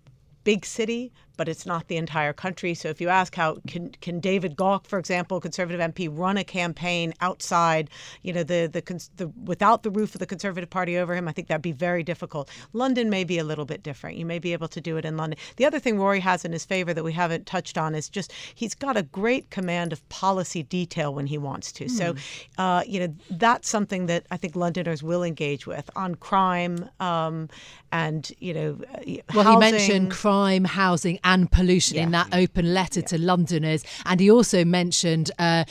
big 0.42 0.66
city, 0.66 1.12
but 1.36 1.48
it's 1.48 1.66
not 1.66 1.88
the 1.88 1.96
entire 1.96 2.32
country. 2.32 2.74
So 2.74 2.88
if 2.88 3.00
you 3.00 3.08
ask 3.08 3.34
how 3.34 3.58
can 3.66 3.90
can 4.00 4.20
David 4.20 4.56
Gauke, 4.56 4.86
for 4.86 4.98
example, 4.98 5.40
Conservative 5.40 5.80
MP, 5.80 6.08
run 6.10 6.36
a 6.36 6.44
campaign 6.44 7.14
outside, 7.20 7.90
you 8.22 8.32
know, 8.32 8.42
the 8.42 8.68
the, 8.70 8.82
the 9.16 9.28
without 9.44 9.82
the 9.82 9.90
roof 9.90 10.14
of 10.14 10.18
the 10.18 10.26
Conservative 10.26 10.70
Party 10.70 10.96
over 10.98 11.14
him, 11.14 11.28
I 11.28 11.32
think 11.32 11.48
that'd 11.48 11.62
be 11.62 11.72
very 11.72 12.02
difficult. 12.02 12.50
London 12.72 13.10
may 13.10 13.24
be 13.24 13.38
a 13.38 13.44
little 13.44 13.64
bit 13.64 13.82
different. 13.82 14.16
You 14.16 14.26
may 14.26 14.38
be 14.38 14.52
able 14.52 14.68
to 14.68 14.80
do 14.80 14.96
it 14.96 15.04
in 15.04 15.16
London. 15.16 15.38
The 15.56 15.64
other 15.64 15.78
thing 15.78 15.98
Rory 15.98 16.20
has 16.20 16.44
in 16.44 16.52
his 16.52 16.64
favor 16.64 16.92
that 16.94 17.04
we 17.04 17.12
haven't 17.12 17.46
touched 17.46 17.76
on 17.78 17.94
is 17.94 18.08
just 18.08 18.32
he's 18.54 18.74
got 18.74 18.96
a 18.96 19.02
great 19.02 19.50
command 19.50 19.92
of 19.92 20.06
policy 20.08 20.62
detail 20.62 21.14
when 21.14 21.26
he 21.26 21.38
wants 21.38 21.72
to. 21.72 21.88
So, 21.88 22.14
uh, 22.58 22.82
you 22.86 23.00
know, 23.00 23.14
that's 23.30 23.68
something 23.68 24.06
that 24.06 24.26
I 24.30 24.36
think 24.36 24.56
Londoners 24.56 25.02
will 25.02 25.22
engage 25.22 25.66
with 25.66 25.88
on 25.96 26.14
crime 26.16 26.88
um, 27.00 27.48
and 27.92 28.30
you 28.38 28.54
know, 28.54 28.78
uh, 28.94 29.00
Well, 29.34 29.44
housing. 29.44 29.64
he 29.64 29.72
mentioned 29.72 30.10
crime, 30.10 30.64
housing, 30.64 31.18
and 31.32 31.50
pollution 31.50 31.96
in 31.96 32.10
that 32.10 32.28
open 32.32 32.74
letter 32.74 33.02
to 33.02 33.16
Londoners. 33.18 33.84
And 34.04 34.18
he 34.20 34.30
also 34.30 34.64
mentioned 34.64 35.30
uh, 35.38 35.64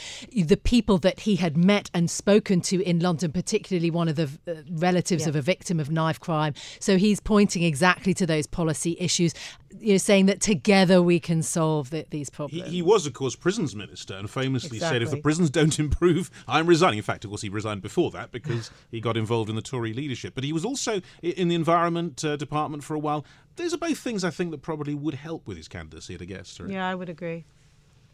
the 0.54 0.58
people 0.58 0.98
that 1.00 1.20
he 1.22 1.36
had 1.36 1.58
met 1.58 1.90
and 1.94 2.10
spoken 2.10 2.62
to 2.62 2.82
in 2.84 3.00
London, 3.00 3.32
particularly 3.32 3.92
one 3.92 4.08
of 4.08 4.16
the 4.16 4.30
uh, 4.48 4.54
relatives 4.72 5.24
Yeah. 5.24 5.30
of 5.30 5.36
a 5.36 5.42
victim 5.42 5.80
of 5.80 5.90
knife 5.90 6.20
crime. 6.20 6.54
So 6.80 6.98
he's 6.98 7.20
pointing 7.20 7.64
exactly 7.64 8.14
to 8.14 8.26
those 8.26 8.48
policy 8.48 8.96
issues, 9.00 9.34
you 9.80 9.94
know, 9.94 9.98
saying 9.98 10.26
that 10.28 10.42
together 10.42 11.02
we 11.02 11.20
can 11.20 11.44
solve 11.44 11.90
the, 11.90 12.06
these 12.10 12.30
problems. 12.30 12.70
he 12.70 12.82
was, 12.82 13.06
of 13.06 13.14
course, 13.14 13.36
prisons 13.36 13.76
minister 13.76 14.16
and 14.16 14.30
famously 14.30 14.80
said, 14.80 15.02
if 15.02 15.12
the 15.12 15.18
prisons 15.18 15.50
don't 15.50 15.78
improve, 15.80 16.32
I'm 16.48 16.68
resigning. 16.68 16.98
In 16.98 17.04
fact, 17.04 17.24
of 17.24 17.32
course, 17.32 17.42
he 17.42 17.50
resigned 17.50 17.82
before 17.82 18.12
that 18.12 18.32
because 18.32 18.72
he 18.90 19.00
got 19.00 19.18
involved 19.18 19.50
in 19.50 19.56
the 19.56 19.62
Tory 19.62 19.94
leadership. 19.94 20.36
But 20.36 20.44
he 20.44 20.54
was 20.54 20.66
also 20.66 21.02
in 21.22 21.48
the 21.48 21.56
Environment 21.56 22.24
uh, 22.24 22.36
Department 22.36 22.84
for 22.84 22.96
a 22.96 23.00
while. 23.00 23.26
Those 23.56 23.74
are 23.74 23.78
both 23.78 23.98
things 23.98 24.24
I 24.24 24.30
think 24.30 24.52
that 24.52 24.62
probably 24.62 24.96
would 24.96 25.16
help 25.16 25.48
with 25.48 25.58
his 25.58 25.68
candidacy 25.68 26.16
at 26.16 26.22
a 26.22 26.26
guest. 26.26 26.58
Therese. 26.58 26.72
Yeah, 26.72 26.88
I 26.88 26.96
would 26.96 27.10
agree. 27.10 27.46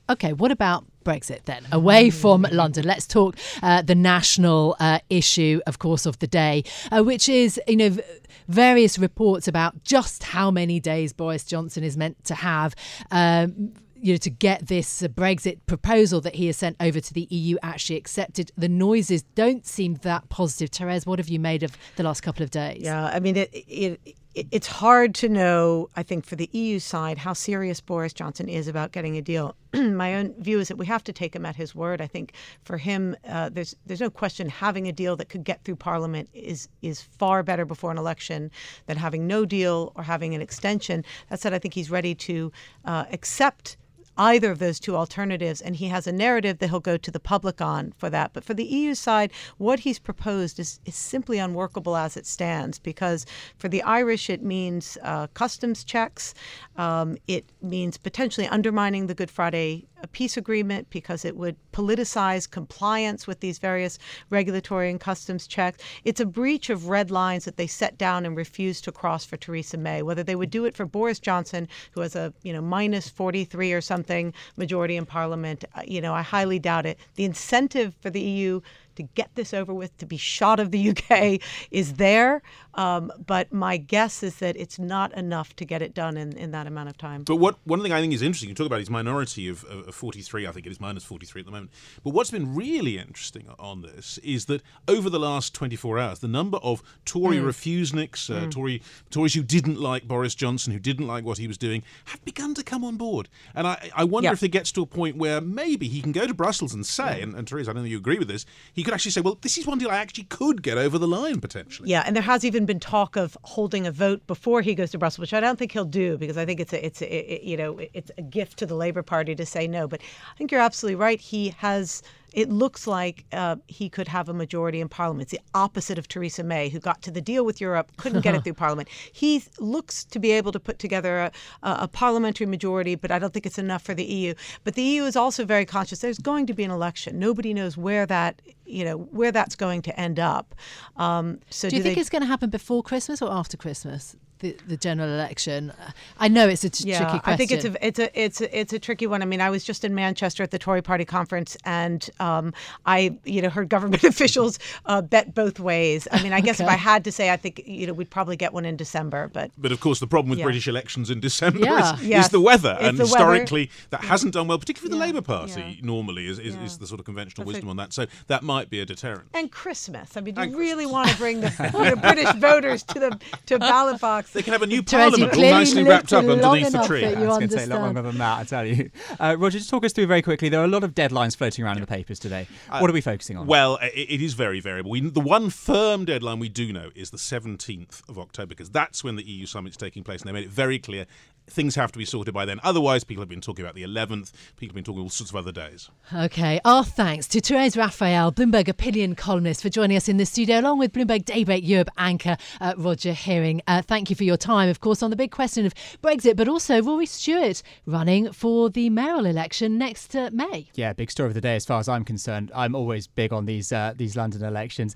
Okay, 0.10 0.34
what 0.34 0.52
about 0.52 0.86
Brexit 1.04 1.44
then? 1.45 1.66
Away 1.71 2.09
from 2.09 2.45
London, 2.52 2.85
let's 2.85 3.07
talk 3.07 3.38
uh, 3.64 3.81
the 3.81 3.95
national 3.95 4.76
uh, 4.80 5.00
issue, 5.09 5.62
of 5.66 5.80
course, 5.80 6.06
of 6.06 6.19
the 6.19 6.28
day, 6.28 6.64
uh, 6.92 7.04
which 7.04 7.28
is 7.28 7.59
you 7.68 7.76
know 7.76 7.90
v- 7.90 8.04
various 8.47 9.00
reports 9.00 9.47
about 9.47 9.83
just 9.83 10.24
how 10.24 10.52
many 10.52 10.80
days 10.80 11.12
Boris 11.14 11.44
Johnson 11.44 11.83
is 11.83 11.97
meant 11.97 12.24
to 12.26 12.35
have. 12.35 12.76
Um, 13.12 13.74
you 13.95 14.14
know, 14.14 14.18
to 14.18 14.30
get 14.30 14.68
this 14.68 15.02
uh, 15.02 15.07
Brexit 15.07 15.57
proposal 15.66 16.21
that 16.21 16.35
he 16.35 16.45
has 16.45 16.57
sent 16.57 16.76
over 16.80 17.00
to 17.00 17.14
the 17.14 17.28
EU 17.31 17.57
actually 17.64 17.95
accepted, 17.95 18.52
the 18.56 18.69
noises 18.69 19.24
don't 19.33 19.66
seem 19.66 19.95
that 20.04 20.30
positive. 20.30 20.69
Therese, 20.69 21.07
what 21.07 21.18
have 21.18 21.30
you 21.30 21.40
made 21.40 21.64
of 21.64 21.76
the 21.95 22.04
last 22.04 22.21
couple 22.21 22.44
of 22.44 22.52
days? 22.52 22.83
Yeah, 22.83 23.06
I 23.06 23.19
mean, 23.19 23.35
it, 23.35 23.50
it, 23.52 24.00
it 24.06 24.16
it's 24.35 24.68
hard 24.68 25.15
to 25.15 25.30
know. 25.30 25.89
I 25.95 26.04
think 26.04 26.25
for 26.25 26.35
the 26.35 26.49
EU 26.51 26.80
side, 26.80 27.18
how 27.18 27.31
serious 27.31 27.80
Boris 27.80 28.11
Johnson 28.11 28.49
is 28.49 28.68
about 28.68 28.92
getting 28.92 29.15
a 29.15 29.21
deal. 29.21 29.56
My 29.73 30.15
own 30.15 30.33
view 30.39 30.59
is 30.59 30.68
that 30.68 30.77
we 30.77 30.85
have 30.87 31.04
to 31.06 31.13
take 31.13 31.33
him 31.35 31.45
at 31.45 31.56
his 31.56 31.73
word. 31.73 32.01
I 32.01 32.07
think 32.07 32.33
for 32.63 32.77
him, 32.77 33.15
uh, 33.27 33.49
there's 33.49 33.75
there's 33.85 34.01
no 34.01 34.09
question 34.09 34.49
having 34.49 34.87
a 34.87 34.92
deal 34.92 35.15
that 35.15 35.30
could 35.30 35.45
get 35.45 35.63
through 35.63 35.77
Parliament 35.77 36.30
is 36.33 36.68
is 36.81 37.01
far 37.01 37.44
better 37.44 37.63
before 37.63 37.92
an 37.92 37.97
election 37.97 38.51
than 38.87 38.97
having 38.97 39.25
no 39.25 39.45
deal 39.45 39.94
or 39.95 40.04
having 40.04 40.35
an 40.35 40.42
extension. 40.42 41.06
That 41.30 41.39
said, 41.39 41.54
I 41.54 41.59
think 41.59 41.73
he's 41.73 41.89
ready 41.89 42.13
to 42.15 42.51
uh, 42.83 43.06
accept 43.11 43.77
either 44.18 44.52
of 44.52 44.60
those 44.60 44.80
two 44.80 44.95
alternatives, 44.95 45.62
and 45.62 45.76
he 45.76 45.88
has 45.88 46.07
a 46.07 46.12
narrative 46.12 46.60
that 46.60 46.69
he'll 46.69 46.80
go 46.80 46.98
to 46.98 47.12
the 47.12 47.19
public 47.19 47.62
on 47.62 47.94
for 47.98 48.10
that. 48.10 48.31
But 48.34 48.44
for 48.44 48.54
the 48.54 48.64
EU 48.64 48.95
side, 48.95 49.31
what 49.57 49.80
he's 49.80 50.00
proposed 50.00 50.60
is, 50.60 50.80
is 50.86 50.95
simply 50.95 51.38
unworkable 51.38 51.95
as 51.95 52.18
it 52.18 52.26
stands 52.26 52.80
because 52.80 53.26
for 53.57 53.68
the 53.68 53.84
Irish, 53.84 54.30
it 54.30 54.44
means 54.44 54.98
uh, 55.04 55.28
customs 55.28 55.84
checks, 55.84 56.34
um, 56.78 57.18
it 57.28 57.45
means 57.62 57.98
potentially 57.98 58.48
undermining 58.48 59.07
the 59.07 59.16
Good 59.16 59.31
Friday 59.31 59.86
peace 60.11 60.37
agreement 60.37 60.90
because 60.90 61.25
it 61.25 61.35
would 61.35 61.56
politicize 61.71 62.49
compliance 62.49 63.28
with 63.28 63.40
these 63.40 63.57
various 63.57 63.97
regulatory 64.30 64.90
and 64.90 64.99
customs 64.99 65.47
checks. 65.47 65.83
It's 66.04 66.19
a 66.19 66.25
breach 66.25 66.69
of 66.69 66.90
red 66.90 67.11
lines 67.11 67.45
that 67.45 67.57
they 67.57 67.68
set 67.68 67.97
down 67.97 68.25
and 68.25 68.37
refused 68.37 68.83
to 68.85 68.92
cross 68.92 69.25
for 69.25 69.37
Theresa 69.37 69.78
May. 69.78 70.02
Whether 70.02 70.23
they 70.23 70.35
would 70.35 70.52
do 70.52 70.66
it 70.66 70.75
for 70.75 70.85
Boris 70.85 71.19
Johnson, 71.19 71.68
who 71.92 72.02
has 72.02 72.16
a 72.16 72.33
you 72.44 72.54
know 72.54 72.61
minus 72.61 73.09
43 73.09 73.73
or 73.73 73.81
something 73.81 74.33
majority 74.57 74.95
in 74.95 75.06
Parliament, 75.06 75.66
uh, 75.75 75.81
you 75.85 76.02
know 76.02 76.14
I 76.14 76.21
highly 76.21 76.59
doubt 76.59 76.85
it. 76.85 76.99
The 77.16 77.25
incentive 77.25 77.95
for 78.02 78.09
the 78.09 78.21
EU 78.21 78.61
to 78.95 79.04
get 79.04 79.30
this 79.35 79.54
over 79.54 79.73
with, 79.73 79.95
to 79.97 80.06
be 80.06 80.18
shot 80.18 80.59
of 80.59 80.71
the 80.71 80.90
UK 80.90 81.42
is 81.71 81.94
there. 81.94 82.42
Um, 82.75 83.11
but 83.25 83.54
my 83.54 83.78
guess 83.78 84.21
is 84.21 84.35
that 84.37 84.57
it's 84.57 84.78
not 84.78 85.14
enough 85.14 85.56
to 85.56 85.66
get 85.66 85.81
it 85.81 85.94
done 85.94 86.18
in, 86.18 86.35
in 86.37 86.52
that 86.52 86.68
amount 86.68 86.90
of 86.90 86.97
time. 86.97 87.23
But 87.23 87.37
what 87.37 87.56
one 87.64 87.81
thing 87.81 87.94
I 87.94 88.02
think 88.02 88.14
is 88.14 88.21
interesting, 88.21 88.49
you 88.49 88.56
talk 88.56 88.68
about 88.68 88.81
is 88.81 88.90
minority 88.90 89.47
of, 89.47 89.64
of, 89.66 89.87
of 89.87 89.95
43, 89.95 90.45
I 90.47 90.52
think 90.52 90.66
it 90.66 90.71
is 90.71 90.81
minus 90.81 91.04
43 91.04 91.42
at 91.42 91.45
the 91.45 91.52
moment. 91.52 91.71
But 92.04 92.11
what's 92.11 92.31
been 92.31 92.54
really 92.54 92.97
interesting 92.97 93.47
on 93.57 93.81
this 93.81 94.18
is 94.19 94.45
that 94.45 94.61
over 94.87 95.09
the 95.09 95.19
last 95.19 95.54
24 95.54 95.99
hours, 95.99 96.19
the 96.19 96.28
number 96.28 96.57
of 96.57 96.83
Tory 97.06 97.37
mm. 97.37 97.45
refuseniks, 97.45 98.30
uh, 98.30 98.45
mm. 98.45 98.52
Tory 98.52 98.81
Tories 99.09 99.33
who 99.33 99.44
didn't 99.44 99.80
like 99.80 100.07
Boris 100.07 100.35
Johnson, 100.35 100.73
who 100.73 100.80
didn't 100.80 101.07
like 101.07 101.23
what 101.23 101.37
he 101.37 101.47
was 101.47 101.57
doing, 101.57 101.83
have 102.06 102.23
begun 102.25 102.54
to 102.56 102.64
come 102.64 102.83
on 102.83 102.97
board. 102.97 103.30
And 103.54 103.68
I, 103.68 103.90
I 103.95 104.04
wonder 104.04 104.31
if 104.31 104.44
it 104.44 104.49
gets 104.49 104.71
to 104.73 104.81
a 104.81 104.85
point 104.85 105.16
where 105.16 105.40
maybe 105.40 105.87
he 105.87 106.02
can 106.02 106.11
go 106.11 106.28
to 106.28 106.33
Brussels 106.33 106.73
and 106.73 106.85
say, 106.85 107.21
and, 107.21 107.35
and 107.35 107.47
Theresa, 107.47 107.71
I 107.71 107.73
don't 107.73 107.83
know 107.83 107.90
you 107.90 107.97
agree 107.97 108.19
with 108.19 108.28
this, 108.28 108.45
he 108.73 108.83
could 108.85 108.94
actually 108.94 109.11
say, 109.11 109.21
well, 109.21 109.37
this 109.42 109.57
is 109.57 109.68
one 109.68 109.77
deal 109.77 109.89
I 109.89 109.97
actually 109.97 110.23
could 110.25 110.63
get 110.63 110.77
over 110.77 110.97
the 110.97 111.07
line 111.07 111.42
potentially. 111.42 111.89
Yeah, 111.89 112.04
and 112.06 112.15
there 112.15 112.23
has 112.23 112.45
even 112.45 112.65
been 112.65 112.80
talk 112.80 113.18
of 113.18 113.37
holding 113.44 113.85
a 113.85 113.92
vote 113.92 114.25
before 114.27 114.61
he 114.61 114.75
goes 114.75 114.92
to 114.92 114.97
Brussels, 114.97 115.19
which 115.19 115.33
I 115.33 115.39
don't 115.39 115.59
think 115.59 115.73
he'll 115.73 115.83
do 115.83 116.18
because 116.18 116.37
I 116.37 116.45
think 116.45 116.59
it's 116.59 116.71
a, 116.71 116.85
it's 116.85 117.01
a, 117.01 117.33
it, 117.33 117.44
you 117.44 117.57
know 117.57 117.80
it's 117.94 118.11
a 118.18 118.21
gift 118.21 118.57
to 118.59 118.65
the 118.65 118.75
Labour 118.75 119.04
Party 119.04 119.35
to 119.35 119.45
say 119.45 119.68
no. 119.68 119.87
But 119.87 120.01
I 120.01 120.37
think 120.37 120.51
you're 120.51 120.61
absolutely 120.61 120.95
right. 120.95 121.19
He 121.19 121.49
has 121.57 122.01
it 122.35 122.49
looks 122.49 122.85
like 122.85 123.23
uh, 123.31 123.56
he 123.68 123.89
could 123.89 124.09
have 124.09 124.27
a 124.27 124.33
majority 124.33 124.81
in 124.81 124.89
Parliament. 124.89 125.23
It's 125.23 125.31
the 125.31 125.47
opposite 125.57 125.97
of 125.97 126.09
Theresa 126.09 126.44
May, 126.44 126.68
who 126.68 126.80
got 126.80 127.01
to 127.04 127.11
the 127.11 127.21
deal 127.21 127.45
with 127.45 127.61
Europe, 127.61 127.94
couldn't 127.95 128.21
get 128.21 128.35
it 128.35 128.44
through 128.44 128.54
Parliament. 128.65 128.89
He 128.89 129.42
looks 129.57 130.04
to 130.04 130.19
be 130.19 130.31
able 130.31 130.51
to 130.51 130.59
put 130.59 130.77
together 130.77 131.18
a, 131.18 131.31
a, 131.63 131.87
parliamentary 131.87 132.45
majority, 132.45 132.95
but 132.95 133.09
I 133.09 133.19
don't 133.19 133.31
think 133.31 133.45
it's 133.45 133.57
enough 133.57 133.83
for 133.83 133.94
the 133.94 134.04
EU. 134.04 134.33
But 134.65 134.75
the 134.75 134.83
EU 134.83 135.04
is 135.04 135.15
also 135.15 135.45
very 135.45 135.65
conscious. 135.65 135.99
There's 135.99 136.19
going 136.19 136.45
to 136.47 136.54
be 136.54 136.65
an 136.65 136.71
election. 136.71 137.18
Nobody 137.19 137.54
knows 137.54 137.77
where 137.77 138.06
that 138.06 138.42
you 138.65 138.83
know 138.83 138.97
where 138.97 139.31
that's 139.31 139.56
going 139.56 139.81
to 139.83 139.97
end 139.97 140.19
up. 140.19 140.56
Um, 140.97 141.39
so 141.49 141.69
do 141.69 141.77
you 141.77 141.80
do 141.80 141.83
think 141.83 141.95
they... 141.95 142.01
it's 142.01 142.09
going 142.09 142.23
to 142.23 142.27
happen 142.27 142.49
before 142.49 142.83
Christmas 142.83 143.21
or 143.21 143.31
after 143.31 143.56
Christmas? 143.56 144.15
The, 144.39 144.57
the 144.68 144.77
general 144.77 145.09
election? 145.09 145.73
I 146.19 146.27
know 146.27 146.47
it's 146.47 146.63
a 146.63 146.69
t- 146.69 146.89
yeah, 146.89 146.99
tricky 146.99 147.19
question. 147.19 147.33
I 147.33 147.37
think 147.37 147.51
it's 147.51 147.65
a 147.65 147.85
it's 147.85 147.99
a 147.99 148.23
it's 148.23 148.42
a, 148.42 148.59
it's 148.59 148.73
a 148.73 148.80
tricky 148.80 149.07
one. 149.07 149.21
I 149.21 149.25
mean, 149.25 149.42
I 149.42 149.49
was 149.49 149.63
just 149.63 149.83
in 149.83 149.95
Manchester 149.95 150.44
at 150.44 150.51
the 150.51 150.59
Tory 150.59 150.81
Party 150.81 151.06
conference, 151.06 151.57
and 151.65 152.09
um, 152.19 152.54
I 152.85 153.18
you 153.23 153.42
know 153.42 153.49
heard 153.49 153.69
government 153.69 154.04
officials 154.15 154.59
uh, 154.85 155.01
bet 155.01 155.33
both 155.33 155.59
ways. 155.59 156.07
I 156.11 156.21
mean, 156.23 156.33
I 156.33 156.42
guess 156.42 156.59
okay. 156.59 156.65
if 156.65 156.69
I 156.69 156.77
had 156.77 157.04
to 157.06 157.11
say, 157.11 157.31
I 157.31 157.37
think 157.37 157.61
you 157.65 157.87
know 157.87 157.94
we'd 157.94 158.09
probably 158.09 158.35
get 158.35 158.54
one 158.54 158.65
in 158.65 158.75
December, 158.75 159.30
but 159.33 159.51
but 159.57 159.71
of 159.71 159.80
course 159.80 159.99
the 159.99 160.07
problem 160.07 160.30
with 160.30 160.39
yeah. 160.39 160.45
British 160.45 160.68
elections 160.68 161.09
in 161.09 161.19
December 161.19 161.59
yeah. 161.59 161.95
is, 161.95 162.04
yes. 162.04 162.25
is, 162.25 162.31
the 162.31 162.42
weather, 162.42 162.77
it's 162.80 162.89
and 162.89 162.97
the 162.97 163.04
historically 163.04 163.61
weather. 163.61 163.87
that 163.92 164.04
hasn't 164.04 164.33
done 164.33 164.47
well, 164.47 164.57
particularly 164.57 164.92
with 164.92 164.99
the 164.99 165.06
Labour 165.06 165.21
Party. 165.21 165.80
Normally, 165.81 166.27
is, 166.27 166.39
is, 166.39 166.56
is, 166.56 166.77
the 166.77 166.87
sort 166.87 166.99
of 166.99 167.06
conventional 167.06 167.45
That's 167.45 167.56
wisdom 167.56 167.69
a, 167.69 167.71
on 167.71 167.77
that. 167.77 167.94
So 167.94 168.06
that 168.27 168.44
might 168.44 168.69
be 168.69 168.80
a 168.80 168.85
deterrent. 168.85 169.30
And 169.33 169.51
Christmas. 169.51 170.18
I 170.18 170.21
mean, 170.21 170.35
do 170.35 170.44
you 170.44 170.57
really 170.57 170.85
want 170.85 171.09
to 171.09 171.18
bring 171.18 171.42
the 171.42 171.71
you 171.73 171.83
know, 171.83 171.95
British 171.95 172.33
voters 172.35 172.83
to 172.83 172.99
the 172.99 173.19
to 173.47 173.59
ballot 173.59 174.01
box? 174.01 174.25
They 174.34 174.42
can 174.42 174.54
have 174.54 174.62
a 174.62 174.68
new 174.68 174.84
Parliament 174.96 175.34
all 175.34 175.42
nicely 175.42 175.84
wrapped 175.84 176.14
up 176.14 176.26
underneath 176.26 176.72
the 176.72 176.84
tree. 176.84 177.04
It's 177.04 177.16
going 177.16 177.48
to 177.50 177.56
take 177.56 177.68
a 177.68 177.70
lot 177.70 177.82
longer 177.82 178.02
than 178.02 178.18
that, 178.18 178.40
I 178.40 178.44
tell 178.44 178.66
you. 178.66 178.90
Uh, 179.20 179.36
Roger, 179.38 179.58
just 179.58 179.70
talk 179.70 179.86
us 179.86 179.94
through 179.94 180.08
very 180.08 180.22
quickly. 180.22 180.50
There 180.50 180.62
are 180.62 180.66
a 180.66 180.70
lot 180.70 180.84
of 180.84 180.94
deadlines 180.94 181.36
floating 181.36 181.64
around 181.64 181.78
in 181.78 181.82
the 181.82 181.88
papers 181.88 182.20
today. 182.20 182.48
Uh, 182.70 182.80
what 182.80 182.90
are 182.90 182.94
we 182.94 183.02
focusing 183.02 183.38
on? 183.38 183.48
Well, 183.48 183.78
it, 183.82 184.10
it 184.10 184.22
is 184.22 184.34
very 184.34 184.60
variable. 184.60 184.92
We, 184.92 185.02
the 185.02 185.22
one 185.22 185.50
firm 185.50 186.06
deadline 186.06 186.40
we 186.40 186.50
do 186.50 186.72
know 186.74 186.90
is 186.96 187.12
the 187.12 187.18
17th 187.18 188.08
of 188.10 188.20
October, 188.20 188.50
because 188.50 188.70
that's 188.70 189.04
when 189.04 189.16
the 189.16 189.24
EU 189.24 189.46
summit's 189.46 189.78
taking 189.78 190.04
place, 190.04 190.22
and 190.22 190.30
they 190.30 190.34
made 190.34 190.46
it 190.46 190.50
very 190.50 190.80
clear 190.80 191.06
things 191.48 191.76
have 191.76 191.92
to 191.92 191.98
be 191.98 192.06
sorted 192.06 192.34
by 192.34 192.46
then. 192.46 192.60
Otherwise, 192.64 193.04
people 193.04 193.22
have 193.22 193.30
been 193.30 193.42
talking 193.42 193.64
about 193.64 193.76
the 193.76 193.84
11th. 193.84 194.32
People 194.58 194.72
have 194.72 194.76
been 194.76 194.84
talking 194.84 195.02
all 195.02 195.10
sorts 195.10 195.32
of 195.32 195.36
other 195.36 195.52
days. 195.52 195.90
Okay. 196.14 196.60
Our 196.66 196.84
thanks 196.84 197.28
to 197.28 197.42
Therese 197.42 197.78
Raphael, 197.78 198.32
Bloomberg 198.32 198.68
opinion 198.68 199.16
columnist, 199.16 199.62
for 199.62 199.70
joining 199.70 199.98
us 199.98 200.10
in 200.10 200.18
the 200.18 200.26
studio, 200.26 200.60
along 200.60 200.80
with 200.80 200.94
Bloomberg 200.94 201.26
Daybreak 201.26 201.68
Europe 201.68 201.90
anchor 201.98 202.38
uh, 202.62 202.74
Roger 202.78 203.14
Hearing. 203.14 203.62
Uh, 203.68 203.82
thank 203.82 204.10
you 204.16 204.18
for 204.18 204.24
your 204.24 204.38
time, 204.38 204.69
of 204.69 204.80
course, 204.80 205.04
on 205.04 205.10
the 205.10 205.16
big 205.16 205.31
question 205.31 205.66
of 205.66 205.74
Brexit, 206.02 206.36
but 206.36 206.48
also 206.48 206.81
Rory 206.81 207.06
Stewart 207.06 207.62
running 207.86 208.31
for 208.31 208.69
the 208.69 208.90
mayoral 208.90 209.26
election 209.26 209.78
next 209.78 210.16
uh, 210.16 210.30
May. 210.31 210.68
Yeah, 210.76 210.94
big 210.94 211.12
story 211.12 211.28
of 211.28 211.34
the 211.34 211.42
day 211.42 211.56
as 211.56 211.66
far 211.66 211.80
as 211.80 211.90
I'm 211.90 212.06
concerned. 212.06 212.52
I'm 212.56 212.76
always 212.76 213.07
big 213.07 213.34
on 213.34 213.45
these 213.45 213.72
uh, 213.72 213.94
these 213.95 214.16
London 214.16 214.44
elections. 214.44 214.95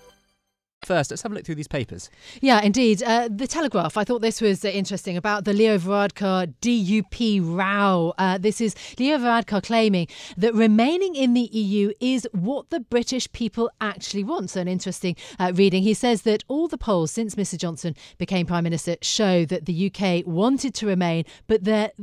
First, 0.91 1.09
let's 1.09 1.21
have 1.21 1.31
a 1.31 1.35
look 1.35 1.45
through 1.45 1.55
these 1.55 1.69
papers. 1.69 2.09
Yeah, 2.41 2.59
indeed. 2.61 3.01
Uh, 3.01 3.29
the 3.31 3.47
Telegraph, 3.47 3.95
I 3.95 4.03
thought 4.03 4.21
this 4.21 4.41
was 4.41 4.65
uh, 4.65 4.67
interesting 4.67 5.15
about 5.15 5.45
the 5.45 5.53
Leo 5.53 5.77
Varadkar 5.77 6.53
DUP 6.59 7.39
row. 7.41 8.13
Uh, 8.17 8.37
this 8.37 8.59
is 8.59 8.75
Leo 8.99 9.17
Varadkar 9.17 9.63
claiming 9.63 10.09
that 10.35 10.53
remaining 10.53 11.15
in 11.15 11.33
the 11.33 11.43
EU 11.53 11.93
is 12.01 12.27
what 12.33 12.71
the 12.71 12.81
British 12.81 13.31
people 13.31 13.71
actually 13.79 14.25
want. 14.25 14.49
So, 14.49 14.59
an 14.59 14.67
interesting 14.67 15.15
uh, 15.39 15.53
reading. 15.55 15.81
He 15.81 15.93
says 15.93 16.23
that 16.23 16.43
all 16.49 16.67
the 16.67 16.77
polls 16.77 17.09
since 17.09 17.35
Mr. 17.35 17.57
Johnson 17.57 17.95
became 18.17 18.45
Prime 18.45 18.65
Minister 18.65 18.97
show 19.01 19.45
that 19.45 19.67
the 19.67 19.89
UK 19.89 20.27
wanted 20.27 20.73
to 20.73 20.87
remain, 20.87 21.23
but 21.47 21.63
that, 21.63 21.93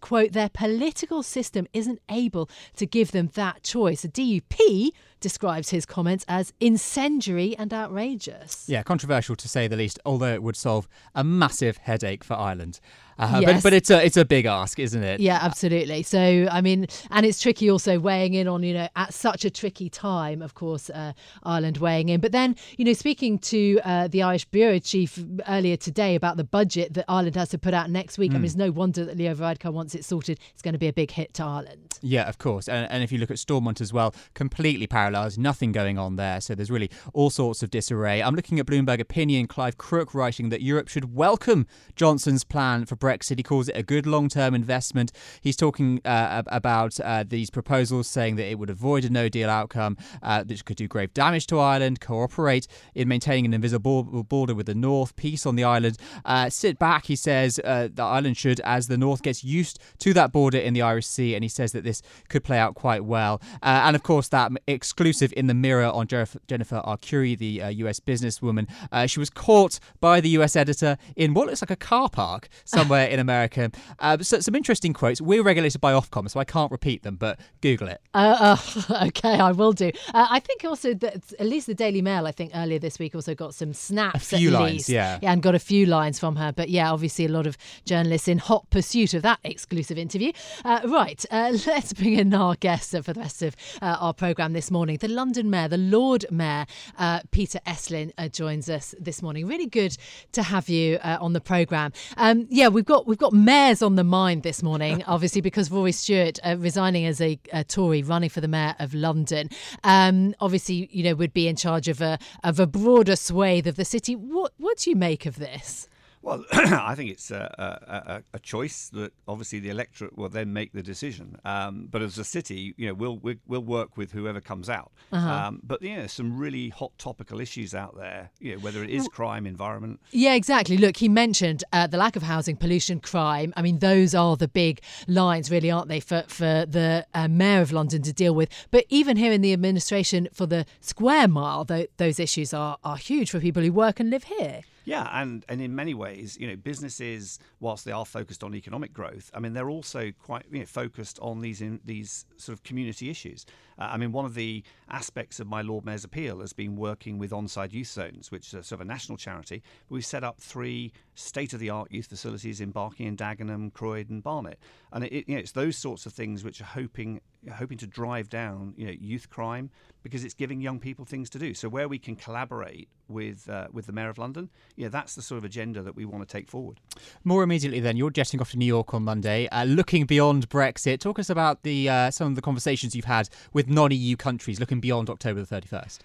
quote, 0.00 0.34
their 0.34 0.50
political 0.50 1.24
system 1.24 1.66
isn't 1.72 2.00
able 2.08 2.48
to 2.76 2.86
give 2.86 3.10
them 3.10 3.28
that 3.34 3.64
choice. 3.64 4.02
The 4.02 4.08
DUP 4.08 4.92
describes 5.26 5.70
his 5.70 5.84
comments 5.84 6.24
as 6.28 6.52
incendiary 6.60 7.56
and 7.56 7.74
outrageous. 7.74 8.64
Yeah, 8.68 8.84
controversial 8.84 9.34
to 9.34 9.48
say 9.48 9.66
the 9.66 9.74
least, 9.74 9.98
although 10.06 10.32
it 10.32 10.40
would 10.40 10.54
solve 10.54 10.86
a 11.16 11.24
massive 11.24 11.78
headache 11.78 12.22
for 12.22 12.34
Ireland. 12.34 12.78
Uh, 13.18 13.40
yes. 13.40 13.54
but, 13.54 13.62
but 13.62 13.72
it's 13.72 13.90
a 13.90 14.04
it's 14.04 14.16
a 14.16 14.24
big 14.24 14.46
ask, 14.46 14.78
isn't 14.78 15.02
it? 15.02 15.20
Yeah, 15.20 15.38
absolutely. 15.40 16.02
So 16.02 16.48
I 16.50 16.60
mean, 16.60 16.86
and 17.10 17.24
it's 17.24 17.40
tricky 17.40 17.70
also 17.70 17.98
weighing 17.98 18.34
in 18.34 18.48
on 18.48 18.62
you 18.62 18.74
know 18.74 18.88
at 18.96 19.14
such 19.14 19.44
a 19.44 19.50
tricky 19.50 19.88
time, 19.88 20.42
of 20.42 20.54
course, 20.54 20.90
uh, 20.90 21.12
Ireland 21.42 21.78
weighing 21.78 22.08
in. 22.08 22.20
But 22.20 22.32
then 22.32 22.56
you 22.76 22.84
know, 22.84 22.92
speaking 22.92 23.38
to 23.38 23.80
uh, 23.84 24.08
the 24.08 24.22
Irish 24.22 24.44
bureau 24.46 24.78
chief 24.78 25.22
earlier 25.48 25.76
today 25.76 26.14
about 26.14 26.36
the 26.36 26.44
budget 26.44 26.94
that 26.94 27.04
Ireland 27.08 27.36
has 27.36 27.50
to 27.50 27.58
put 27.58 27.74
out 27.74 27.90
next 27.90 28.18
week, 28.18 28.32
mm. 28.32 28.34
I 28.34 28.38
mean, 28.38 28.42
hmm. 28.42 28.46
it's 28.46 28.56
no 28.56 28.70
wonder 28.70 29.04
that 29.04 29.16
Leo 29.16 29.34
Varadkar 29.34 29.72
wants 29.72 29.94
it 29.94 30.04
sorted. 30.04 30.38
It's 30.52 30.62
going 30.62 30.74
to 30.74 30.78
be 30.78 30.88
a 30.88 30.92
big 30.92 31.10
hit 31.10 31.34
to 31.34 31.44
Ireland. 31.44 31.98
Yeah, 32.02 32.28
of 32.28 32.38
course. 32.38 32.68
And, 32.68 32.90
and 32.90 33.02
if 33.02 33.10
you 33.12 33.18
look 33.18 33.30
at 33.30 33.38
Stormont 33.38 33.80
as 33.80 33.92
well, 33.92 34.14
completely 34.34 34.86
paralysed, 34.86 35.38
nothing 35.38 35.72
going 35.72 35.98
on 35.98 36.16
there. 36.16 36.40
So 36.40 36.54
there's 36.54 36.70
really 36.70 36.90
all 37.12 37.30
sorts 37.30 37.62
of 37.62 37.70
disarray. 37.70 38.22
I'm 38.22 38.34
looking 38.34 38.60
at 38.60 38.66
Bloomberg 38.66 39.00
Opinion, 39.00 39.46
Clive 39.46 39.78
Crook 39.78 40.14
writing 40.14 40.50
that 40.50 40.62
Europe 40.62 40.88
should 40.88 41.14
welcome 41.14 41.66
Johnson's 41.94 42.44
plan 42.44 42.84
for 42.84 42.96
Brexit. 43.06 43.38
He 43.38 43.44
calls 43.44 43.68
it 43.68 43.76
a 43.76 43.84
good 43.84 44.04
long 44.04 44.28
term 44.28 44.52
investment. 44.52 45.12
He's 45.40 45.56
talking 45.56 46.00
uh, 46.04 46.42
about 46.48 46.98
uh, 46.98 47.24
these 47.26 47.50
proposals, 47.50 48.08
saying 48.08 48.34
that 48.36 48.50
it 48.50 48.58
would 48.58 48.68
avoid 48.70 49.04
a 49.04 49.10
no 49.10 49.28
deal 49.28 49.48
outcome, 49.48 49.96
uh, 50.24 50.42
which 50.42 50.64
could 50.64 50.76
do 50.76 50.88
grave 50.88 51.14
damage 51.14 51.46
to 51.48 51.60
Ireland, 51.60 52.00
cooperate 52.00 52.66
in 52.96 53.06
maintaining 53.06 53.46
an 53.46 53.54
invisible 53.54 54.02
border 54.02 54.56
with 54.56 54.66
the 54.66 54.74
North, 54.74 55.14
peace 55.14 55.46
on 55.46 55.54
the 55.54 55.62
island. 55.62 55.98
Uh, 56.24 56.50
sit 56.50 56.80
back, 56.80 57.06
he 57.06 57.14
says, 57.14 57.60
uh, 57.62 57.88
the 57.92 58.02
island 58.02 58.36
should, 58.36 58.58
as 58.60 58.88
the 58.88 58.98
North 58.98 59.22
gets 59.22 59.44
used 59.44 59.78
to 59.98 60.12
that 60.14 60.32
border 60.32 60.58
in 60.58 60.74
the 60.74 60.82
Irish 60.82 61.06
Sea, 61.06 61.36
and 61.36 61.44
he 61.44 61.48
says 61.48 61.70
that 61.72 61.84
this 61.84 62.02
could 62.28 62.42
play 62.42 62.58
out 62.58 62.74
quite 62.74 63.04
well. 63.04 63.40
Uh, 63.62 63.82
and 63.84 63.94
of 63.94 64.02
course, 64.02 64.28
that 64.28 64.50
exclusive 64.66 65.32
in 65.36 65.46
the 65.46 65.54
mirror 65.54 65.86
on 65.86 66.08
Jennifer 66.08 66.82
Arcuri, 66.84 67.38
the 67.38 67.62
US 67.84 68.00
businesswoman. 68.00 68.66
she 69.08 69.20
was 69.20 69.30
caught 69.30 69.78
by 70.00 70.20
the 70.20 70.30
US 70.30 70.56
editor 70.56 70.98
in 71.14 71.34
what 71.34 71.46
looks 71.46 71.62
like 71.62 71.70
a 71.70 71.76
car 71.76 72.08
park 72.08 72.48
somewhere 72.64 72.95
in 73.04 73.18
America. 73.18 73.70
Uh, 73.98 74.18
so, 74.18 74.40
some 74.40 74.54
interesting 74.54 74.92
quotes. 74.92 75.20
We're 75.20 75.42
regulated 75.42 75.80
by 75.80 75.92
Ofcom, 75.92 76.30
so 76.30 76.40
I 76.40 76.44
can't 76.44 76.70
repeat 76.70 77.02
them, 77.02 77.16
but 77.16 77.38
Google 77.60 77.88
it. 77.88 78.00
Uh, 78.14 78.56
uh, 78.90 79.04
okay, 79.06 79.38
I 79.38 79.52
will 79.52 79.72
do. 79.72 79.90
Uh, 80.14 80.26
I 80.30 80.40
think 80.40 80.64
also 80.64 80.94
that 80.94 81.32
at 81.38 81.46
least 81.46 81.66
the 81.66 81.74
Daily 81.74 82.02
Mail, 82.02 82.26
I 82.26 82.32
think 82.32 82.52
earlier 82.54 82.78
this 82.78 82.98
week, 82.98 83.14
also 83.14 83.34
got 83.34 83.54
some 83.54 83.72
snaps. 83.72 84.32
A 84.32 84.36
few 84.36 84.50
lines, 84.50 84.72
least. 84.72 84.88
yeah. 84.88 85.18
yeah. 85.22 85.32
And 85.32 85.42
got 85.42 85.54
a 85.54 85.60
few 85.60 85.86
lines 85.86 86.18
from 86.18 86.36
her. 86.36 86.52
But 86.52 86.70
yeah, 86.70 86.92
obviously 86.92 87.26
a 87.26 87.28
lot 87.28 87.46
of 87.46 87.56
journalists 87.84 88.28
in 88.28 88.38
hot 88.38 88.68
pursuit 88.70 89.14
of 89.14 89.22
that 89.22 89.38
exclusive 89.44 89.98
interview. 89.98 90.32
Uh, 90.64 90.80
right, 90.86 91.24
uh, 91.30 91.56
let's 91.66 91.92
bring 91.92 92.14
in 92.14 92.32
our 92.34 92.54
guest 92.56 92.90
for 92.90 93.12
the 93.12 93.20
rest 93.20 93.42
of 93.42 93.56
uh, 93.82 93.96
our 94.00 94.14
programme 94.14 94.52
this 94.52 94.70
morning. 94.70 94.96
The 94.98 95.08
London 95.08 95.50
Mayor, 95.50 95.68
the 95.68 95.76
Lord 95.76 96.24
Mayor, 96.30 96.66
uh, 96.98 97.20
Peter 97.30 97.60
Estlin, 97.66 98.12
uh, 98.18 98.28
joins 98.28 98.68
us 98.68 98.94
this 98.98 99.22
morning. 99.22 99.46
Really 99.46 99.66
good 99.66 99.96
to 100.32 100.42
have 100.42 100.68
you 100.68 100.96
uh, 101.02 101.18
on 101.20 101.32
the 101.32 101.40
programme. 101.40 101.92
Um, 102.16 102.46
yeah, 102.50 102.68
we've 102.68 102.84
got 102.86 103.06
we've 103.06 103.18
got 103.18 103.32
mayors 103.32 103.82
on 103.82 103.96
the 103.96 104.04
mind 104.04 104.42
this 104.42 104.62
morning, 104.62 105.04
obviously 105.06 105.40
because 105.40 105.70
Rory 105.70 105.92
Stewart 105.92 106.38
uh, 106.44 106.56
resigning 106.58 107.04
as 107.04 107.20
a, 107.20 107.38
a, 107.52 107.64
Tory, 107.64 108.02
running 108.02 108.30
for 108.30 108.40
the 108.40 108.48
mayor 108.48 108.74
of 108.78 108.94
London. 108.94 109.50
Um, 109.84 110.34
obviously, 110.40 110.88
you 110.90 111.02
know, 111.04 111.14
would 111.14 111.34
be 111.34 111.48
in 111.48 111.56
charge 111.56 111.88
of 111.88 112.00
a 112.00 112.18
of 112.42 112.58
a 112.58 112.66
broader 112.66 113.16
swathe 113.16 113.66
of 113.66 113.76
the 113.76 113.84
city. 113.84 114.16
What 114.16 114.52
what 114.56 114.78
do 114.78 114.90
you 114.90 114.96
make 114.96 115.26
of 115.26 115.36
this? 115.36 115.88
Well, 116.26 116.44
I 116.52 116.96
think 116.96 117.12
it's 117.12 117.30
a, 117.30 117.84
a, 117.86 118.22
a, 118.34 118.38
choice 118.40 118.88
that 118.94 119.12
obviously 119.28 119.60
the 119.60 119.68
electorate 119.68 120.18
will 120.18 120.28
then 120.28 120.52
make 120.52 120.72
the 120.72 120.82
decision. 120.82 121.38
Um, 121.44 121.86
but 121.88 122.02
as 122.02 122.18
a 122.18 122.24
city, 122.24 122.74
you 122.76 122.88
know, 122.88 122.94
we'll 122.94 123.18
we'll, 123.18 123.36
we'll 123.46 123.62
work 123.62 123.96
with 123.96 124.10
whoever 124.10 124.40
comes 124.40 124.68
out. 124.68 124.90
Uh-huh. 125.12 125.30
Um, 125.30 125.60
but 125.62 125.82
yeah, 125.82 126.08
some 126.08 126.36
really 126.36 126.70
hot 126.70 126.90
topical 126.98 127.40
issues 127.40 127.76
out 127.76 127.96
there. 127.96 128.30
You 128.40 128.54
know, 128.56 128.58
whether 128.58 128.82
it 128.82 128.90
is 128.90 129.06
crime, 129.06 129.46
environment. 129.46 130.00
Yeah, 130.10 130.34
exactly. 130.34 130.76
Look, 130.76 130.96
he 130.96 131.08
mentioned 131.08 131.62
uh, 131.72 131.86
the 131.86 131.96
lack 131.96 132.16
of 132.16 132.24
housing, 132.24 132.56
pollution, 132.56 132.98
crime. 132.98 133.52
I 133.56 133.62
mean, 133.62 133.78
those 133.78 134.12
are 134.12 134.36
the 134.36 134.48
big 134.48 134.80
lines, 135.06 135.48
really, 135.48 135.70
aren't 135.70 135.86
they, 135.86 136.00
for 136.00 136.24
for 136.26 136.66
the 136.66 137.06
uh, 137.14 137.28
mayor 137.28 137.60
of 137.60 137.70
London 137.70 138.02
to 138.02 138.12
deal 138.12 138.34
with. 138.34 138.48
But 138.72 138.84
even 138.88 139.16
here 139.16 139.30
in 139.30 139.42
the 139.42 139.52
administration 139.52 140.26
for 140.32 140.46
the 140.46 140.66
square 140.80 141.28
mile, 141.28 141.64
th- 141.64 141.90
those 141.98 142.18
issues 142.18 142.52
are 142.52 142.78
are 142.82 142.96
huge 142.96 143.30
for 143.30 143.38
people 143.38 143.62
who 143.62 143.72
work 143.72 144.00
and 144.00 144.10
live 144.10 144.24
here. 144.24 144.62
Yeah, 144.86 145.08
and, 145.12 145.44
and 145.48 145.60
in 145.60 145.74
many 145.74 145.94
ways, 145.94 146.38
you 146.40 146.46
know, 146.46 146.54
businesses, 146.54 147.40
whilst 147.58 147.84
they 147.84 147.90
are 147.90 148.06
focused 148.06 148.44
on 148.44 148.54
economic 148.54 148.92
growth, 148.92 149.32
I 149.34 149.40
mean, 149.40 149.52
they're 149.52 149.68
also 149.68 150.12
quite 150.12 150.46
you 150.48 150.60
know, 150.60 150.64
focused 150.64 151.18
on 151.20 151.40
these 151.40 151.60
in, 151.60 151.80
these 151.84 152.24
sort 152.36 152.56
of 152.56 152.62
community 152.62 153.10
issues. 153.10 153.44
Uh, 153.80 153.88
I 153.90 153.96
mean, 153.96 154.12
one 154.12 154.24
of 154.24 154.34
the 154.34 154.62
aspects 154.88 155.40
of 155.40 155.48
my 155.48 155.60
Lord 155.60 155.84
Mayor's 155.84 156.04
appeal 156.04 156.38
has 156.38 156.52
been 156.52 156.76
working 156.76 157.18
with 157.18 157.32
Onside 157.32 157.72
Youth 157.72 157.88
Zones, 157.88 158.30
which 158.30 158.54
is 158.54 158.68
sort 158.68 158.72
of 158.72 158.80
a 158.80 158.84
national 158.84 159.18
charity. 159.18 159.60
We've 159.88 160.06
set 160.06 160.22
up 160.22 160.40
three 160.40 160.92
state-of-the-art 161.16 161.90
youth 161.90 162.06
facilities 162.06 162.60
in 162.60 162.70
Barking 162.70 163.08
and 163.08 163.18
Dagenham, 163.18 163.72
Croydon, 163.72 164.14
and 164.14 164.22
Barnet, 164.22 164.60
and 164.92 165.02
it, 165.02 165.24
you 165.26 165.34
know, 165.34 165.40
it's 165.40 165.50
those 165.50 165.76
sorts 165.76 166.06
of 166.06 166.12
things 166.12 166.44
which 166.44 166.60
are 166.60 166.64
hoping 166.64 167.20
hoping 167.54 167.78
to 167.78 167.86
drive 167.86 168.28
down 168.28 168.74
you 168.76 168.86
know 168.86 168.92
youth 168.98 169.30
crime 169.30 169.70
because 170.02 170.24
it's 170.24 170.34
giving 170.34 170.60
young 170.60 170.78
people 170.78 171.04
things 171.04 171.28
to 171.30 171.38
do. 171.38 171.54
So 171.54 171.68
where 171.68 171.88
we 171.88 171.98
can 171.98 172.16
collaborate 172.16 172.88
with 173.08 173.48
uh, 173.48 173.68
with 173.72 173.86
the 173.86 173.92
mayor 173.92 174.08
of 174.08 174.18
London, 174.18 174.50
yeah, 174.76 174.88
that's 174.88 175.14
the 175.14 175.22
sort 175.22 175.38
of 175.38 175.44
agenda 175.44 175.82
that 175.82 175.96
we 175.96 176.04
want 176.04 176.26
to 176.26 176.32
take 176.32 176.48
forward. 176.48 176.80
More 177.24 177.42
immediately, 177.42 177.80
then 177.80 177.96
you're 177.96 178.10
jetting 178.10 178.40
off 178.40 178.50
to 178.52 178.58
New 178.58 178.66
York 178.66 178.94
on 178.94 179.02
Monday, 179.02 179.48
uh, 179.48 179.64
looking 179.64 180.06
beyond 180.06 180.48
Brexit. 180.48 181.00
Talk 181.00 181.18
us 181.18 181.30
about 181.30 181.62
the 181.62 181.88
uh, 181.88 182.10
some 182.10 182.28
of 182.28 182.34
the 182.36 182.42
conversations 182.42 182.94
you've 182.94 183.04
had 183.04 183.28
with 183.52 183.68
non-EU 183.68 184.16
countries, 184.16 184.60
looking 184.60 184.80
beyond 184.80 185.10
October 185.10 185.42
the 185.42 185.60
31st. 185.60 185.98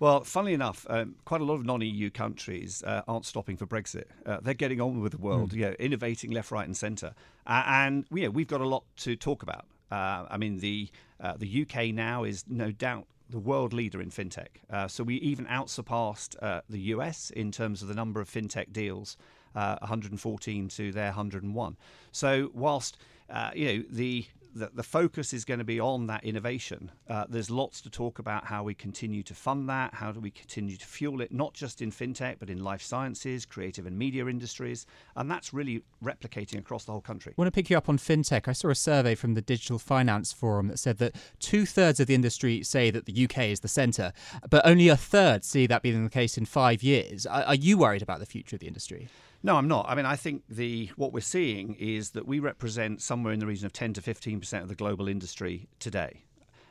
Well, 0.00 0.24
funnily 0.24 0.54
enough, 0.54 0.86
um, 0.90 1.14
quite 1.24 1.40
a 1.40 1.44
lot 1.44 1.54
of 1.54 1.64
non-EU 1.64 2.10
countries 2.10 2.82
uh, 2.84 3.02
aren't 3.06 3.24
stopping 3.24 3.56
for 3.56 3.66
Brexit. 3.66 4.04
Uh, 4.26 4.38
they're 4.42 4.52
getting 4.54 4.80
on 4.80 5.00
with 5.00 5.12
the 5.12 5.18
world, 5.18 5.52
mm. 5.52 5.56
you 5.56 5.62
know, 5.62 5.74
innovating 5.78 6.32
left, 6.32 6.50
right, 6.50 6.66
and 6.66 6.76
centre, 6.76 7.14
uh, 7.46 7.62
and 7.66 8.04
you 8.12 8.24
know, 8.24 8.30
we've 8.30 8.48
got 8.48 8.60
a 8.60 8.68
lot 8.68 8.84
to 8.98 9.16
talk 9.16 9.42
about. 9.42 9.64
Uh, 9.90 10.24
I 10.30 10.36
mean, 10.36 10.58
the 10.58 10.88
uh, 11.20 11.34
the 11.36 11.62
UK 11.62 11.94
now 11.94 12.24
is 12.24 12.44
no 12.48 12.70
doubt 12.70 13.06
the 13.30 13.38
world 13.38 13.72
leader 13.72 14.00
in 14.00 14.10
fintech. 14.10 14.48
Uh, 14.70 14.88
so 14.88 15.02
we 15.02 15.16
even 15.16 15.46
outsurpassed 15.46 16.36
uh, 16.42 16.60
the 16.68 16.78
US 16.78 17.30
in 17.30 17.50
terms 17.50 17.82
of 17.82 17.88
the 17.88 17.94
number 17.94 18.20
of 18.20 18.28
fintech 18.28 18.72
deals, 18.72 19.16
uh, 19.54 19.76
114 19.80 20.68
to 20.68 20.92
their 20.92 21.06
101. 21.06 21.76
So 22.12 22.50
whilst 22.54 22.98
uh, 23.30 23.50
you 23.54 23.66
know 23.66 23.84
the 23.90 24.26
the, 24.54 24.70
the 24.72 24.82
focus 24.82 25.32
is 25.32 25.44
going 25.44 25.58
to 25.58 25.64
be 25.64 25.80
on 25.80 26.06
that 26.06 26.24
innovation. 26.24 26.90
Uh, 27.08 27.24
there's 27.28 27.50
lots 27.50 27.80
to 27.82 27.90
talk 27.90 28.18
about 28.18 28.46
how 28.46 28.62
we 28.62 28.74
continue 28.74 29.22
to 29.24 29.34
fund 29.34 29.68
that, 29.68 29.94
how 29.94 30.12
do 30.12 30.20
we 30.20 30.30
continue 30.30 30.76
to 30.76 30.86
fuel 30.86 31.20
it, 31.20 31.32
not 31.32 31.54
just 31.54 31.82
in 31.82 31.90
fintech, 31.90 32.36
but 32.38 32.48
in 32.48 32.62
life 32.62 32.82
sciences, 32.82 33.44
creative 33.44 33.86
and 33.86 33.98
media 33.98 34.26
industries. 34.26 34.86
And 35.16 35.30
that's 35.30 35.52
really 35.52 35.82
replicating 36.02 36.58
across 36.58 36.84
the 36.84 36.92
whole 36.92 37.00
country. 37.00 37.32
I 37.36 37.40
want 37.40 37.48
to 37.48 37.52
pick 37.52 37.68
you 37.68 37.76
up 37.76 37.88
on 37.88 37.98
fintech. 37.98 38.48
I 38.48 38.52
saw 38.52 38.70
a 38.70 38.74
survey 38.74 39.14
from 39.14 39.34
the 39.34 39.42
Digital 39.42 39.78
Finance 39.78 40.32
Forum 40.32 40.68
that 40.68 40.78
said 40.78 40.98
that 40.98 41.16
two 41.40 41.66
thirds 41.66 42.00
of 42.00 42.06
the 42.06 42.14
industry 42.14 42.62
say 42.62 42.90
that 42.90 43.06
the 43.06 43.24
UK 43.24 43.38
is 43.44 43.60
the 43.60 43.68
centre, 43.68 44.12
but 44.48 44.64
only 44.64 44.88
a 44.88 44.96
third 44.96 45.44
see 45.44 45.66
that 45.66 45.82
being 45.82 46.04
the 46.04 46.10
case 46.10 46.38
in 46.38 46.44
five 46.44 46.82
years. 46.82 47.26
Are, 47.26 47.42
are 47.42 47.54
you 47.54 47.78
worried 47.78 48.02
about 48.02 48.20
the 48.20 48.26
future 48.26 48.56
of 48.56 48.60
the 48.60 48.68
industry? 48.68 49.08
No, 49.44 49.56
I'm 49.56 49.68
not. 49.68 49.84
I 49.90 49.94
mean, 49.94 50.06
I 50.06 50.16
think 50.16 50.42
the 50.48 50.90
what 50.96 51.12
we're 51.12 51.20
seeing 51.20 51.74
is 51.74 52.12
that 52.12 52.26
we 52.26 52.38
represent 52.38 53.02
somewhere 53.02 53.30
in 53.30 53.40
the 53.40 53.46
region 53.46 53.66
of 53.66 53.74
10 53.74 53.92
to 53.92 54.00
15 54.00 54.40
percent 54.40 54.62
of 54.62 54.70
the 54.70 54.74
global 54.74 55.06
industry 55.06 55.68
today. 55.78 56.24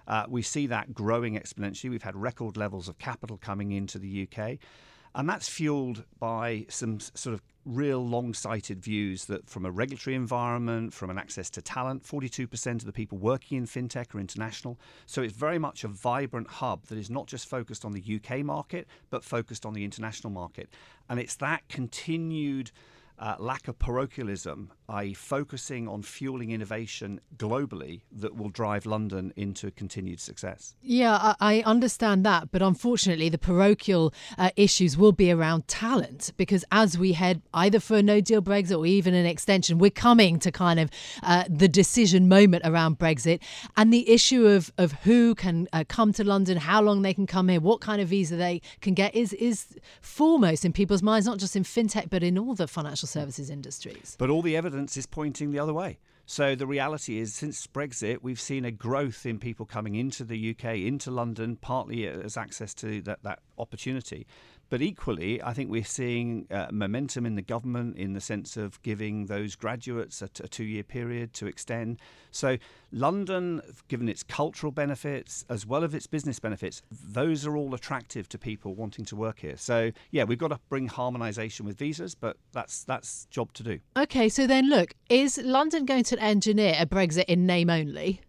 Uh, 0.07 0.25
we 0.27 0.41
see 0.41 0.65
that 0.65 0.91
growing 0.91 1.39
exponentially. 1.39 1.91
We've 1.91 2.01
had 2.01 2.15
record 2.15 2.57
levels 2.57 2.89
of 2.89 2.97
capital 2.97 3.37
coming 3.37 3.71
into 3.71 3.99
the 3.99 4.27
UK. 4.27 4.57
And 5.15 5.29
that's 5.29 5.47
fueled 5.47 6.03
by 6.19 6.65
some 6.69 6.99
sort 6.99 7.35
of 7.35 7.41
real 7.65 8.05
long 8.05 8.33
sighted 8.33 8.81
views 8.81 9.25
that 9.25 9.49
from 9.49 9.65
a 9.65 9.71
regulatory 9.71 10.15
environment, 10.15 10.93
from 10.93 11.09
an 11.09 11.17
access 11.17 11.49
to 11.51 11.61
talent, 11.61 12.03
42% 12.03 12.73
of 12.75 12.85
the 12.85 12.91
people 12.91 13.17
working 13.17 13.57
in 13.57 13.65
fintech 13.65 14.13
are 14.15 14.19
international. 14.19 14.79
So 15.05 15.21
it's 15.21 15.35
very 15.35 15.59
much 15.59 15.83
a 15.83 15.87
vibrant 15.87 16.47
hub 16.47 16.85
that 16.87 16.97
is 16.97 17.09
not 17.09 17.27
just 17.27 17.47
focused 17.47 17.85
on 17.85 17.93
the 17.93 18.19
UK 18.19 18.39
market, 18.39 18.87
but 19.09 19.23
focused 19.23 19.65
on 19.65 19.73
the 19.73 19.85
international 19.85 20.31
market. 20.31 20.69
And 21.09 21.19
it's 21.19 21.35
that 21.35 21.67
continued 21.69 22.71
uh, 23.19 23.35
lack 23.39 23.67
of 23.67 23.79
parochialism, 23.79 24.71
i.e., 24.89 25.13
focusing 25.13 25.87
on 25.87 26.01
fueling 26.01 26.51
innovation 26.51 27.19
globally, 27.37 28.01
that 28.11 28.35
will 28.35 28.49
drive 28.49 28.85
London 28.85 29.33
into 29.35 29.71
continued 29.71 30.19
success. 30.19 30.75
Yeah, 30.81 31.13
I, 31.15 31.35
I 31.39 31.63
understand 31.65 32.25
that, 32.25 32.51
but 32.51 32.61
unfortunately, 32.61 33.29
the 33.29 33.37
parochial 33.37 34.13
uh, 34.37 34.49
issues 34.55 34.97
will 34.97 35.11
be 35.11 35.31
around 35.31 35.67
talent 35.67 36.31
because 36.37 36.65
as 36.71 36.97
we 36.97 37.13
head 37.13 37.41
either 37.53 37.79
for 37.79 37.97
a 37.97 38.03
no 38.03 38.19
deal 38.19 38.41
Brexit 38.41 38.77
or 38.77 38.85
even 38.85 39.13
an 39.13 39.25
extension, 39.25 39.77
we're 39.77 39.91
coming 39.91 40.39
to 40.39 40.51
kind 40.51 40.79
of 40.79 40.89
uh, 41.21 41.43
the 41.49 41.67
decision 41.67 42.27
moment 42.27 42.63
around 42.65 42.99
Brexit 42.99 43.39
and 43.77 43.93
the 43.93 44.09
issue 44.09 44.47
of, 44.47 44.71
of 44.77 44.93
who 45.03 45.35
can 45.35 45.67
uh, 45.73 45.83
come 45.87 46.13
to 46.13 46.23
London, 46.23 46.57
how 46.57 46.81
long 46.81 47.01
they 47.01 47.13
can 47.13 47.27
come 47.27 47.49
here, 47.49 47.59
what 47.59 47.81
kind 47.81 48.01
of 48.01 48.07
visa 48.09 48.35
they 48.35 48.61
can 48.81 48.93
get 48.93 49.13
is, 49.15 49.33
is 49.33 49.75
foremost 50.01 50.65
in 50.65 50.73
people's 50.73 51.03
minds, 51.03 51.25
not 51.25 51.37
just 51.37 51.55
in 51.55 51.63
fintech, 51.63 52.09
but 52.09 52.23
in 52.23 52.37
all 52.37 52.55
the 52.55 52.67
financial 52.67 53.02
financial 53.07 53.21
services 53.21 53.49
industries. 53.49 54.15
But 54.17 54.29
all 54.29 54.41
the 54.41 54.55
evidence 54.55 54.97
is 54.97 55.05
pointing 55.05 55.51
the 55.51 55.59
other 55.59 55.73
way. 55.73 55.99
So 56.25 56.55
the 56.55 56.65
reality 56.65 57.19
is, 57.19 57.33
since 57.33 57.67
Brexit, 57.67 58.19
we've 58.21 58.39
seen 58.39 58.63
a 58.63 58.71
growth 58.71 59.25
in 59.25 59.39
people 59.39 59.65
coming 59.65 59.95
into 59.95 60.23
the 60.23 60.51
UK, 60.51 60.77
into 60.77 61.11
London, 61.11 61.57
partly 61.57 62.07
as 62.07 62.37
access 62.37 62.73
to 62.75 63.01
that, 63.01 63.19
that 63.23 63.39
opportunity. 63.57 64.25
But 64.73 64.81
equally, 64.81 65.39
I 65.39 65.53
think 65.53 65.69
we're 65.69 65.83
seeing 65.83 66.47
uh, 66.49 66.65
momentum 66.71 67.27
in 67.27 67.35
the 67.35 67.43
government 67.43 67.95
in 67.95 68.13
the 68.13 68.19
sense 68.19 68.57
of 68.57 68.81
giving 68.81 69.27
those 69.27 69.55
graduates 69.55 70.19
a, 70.23 70.29
t- 70.29 70.43
a 70.43 70.47
two 70.47 70.63
year 70.63 70.81
period 70.81 71.31
to 71.33 71.45
extend. 71.45 71.99
So, 72.31 72.57
London, 72.91 73.61
given 73.87 74.09
its 74.09 74.23
cultural 74.23 74.71
benefits 74.71 75.45
as 75.47 75.67
well 75.67 75.83
as 75.83 75.93
its 75.93 76.07
business 76.07 76.39
benefits, 76.39 76.81
those 76.89 77.45
are 77.45 77.55
all 77.55 77.75
attractive 77.75 78.27
to 78.29 78.39
people 78.39 78.73
wanting 78.73 79.05
to 79.05 79.15
work 79.15 79.41
here. 79.41 79.57
So, 79.57 79.91
yeah, 80.09 80.23
we've 80.23 80.39
got 80.39 80.47
to 80.47 80.59
bring 80.69 80.89
harmonisation 80.89 81.61
with 81.61 81.77
visas, 81.77 82.15
but 82.15 82.37
that's 82.51 82.83
that's 82.83 83.25
job 83.25 83.53
to 83.53 83.61
do. 83.61 83.79
Okay, 83.95 84.27
so 84.27 84.47
then 84.47 84.71
look, 84.71 84.95
is 85.07 85.37
London 85.37 85.85
going 85.85 86.05
to 86.05 86.19
engineer 86.19 86.77
a 86.79 86.87
Brexit 86.87 87.25
in 87.25 87.45
name 87.45 87.69
only? 87.69 88.21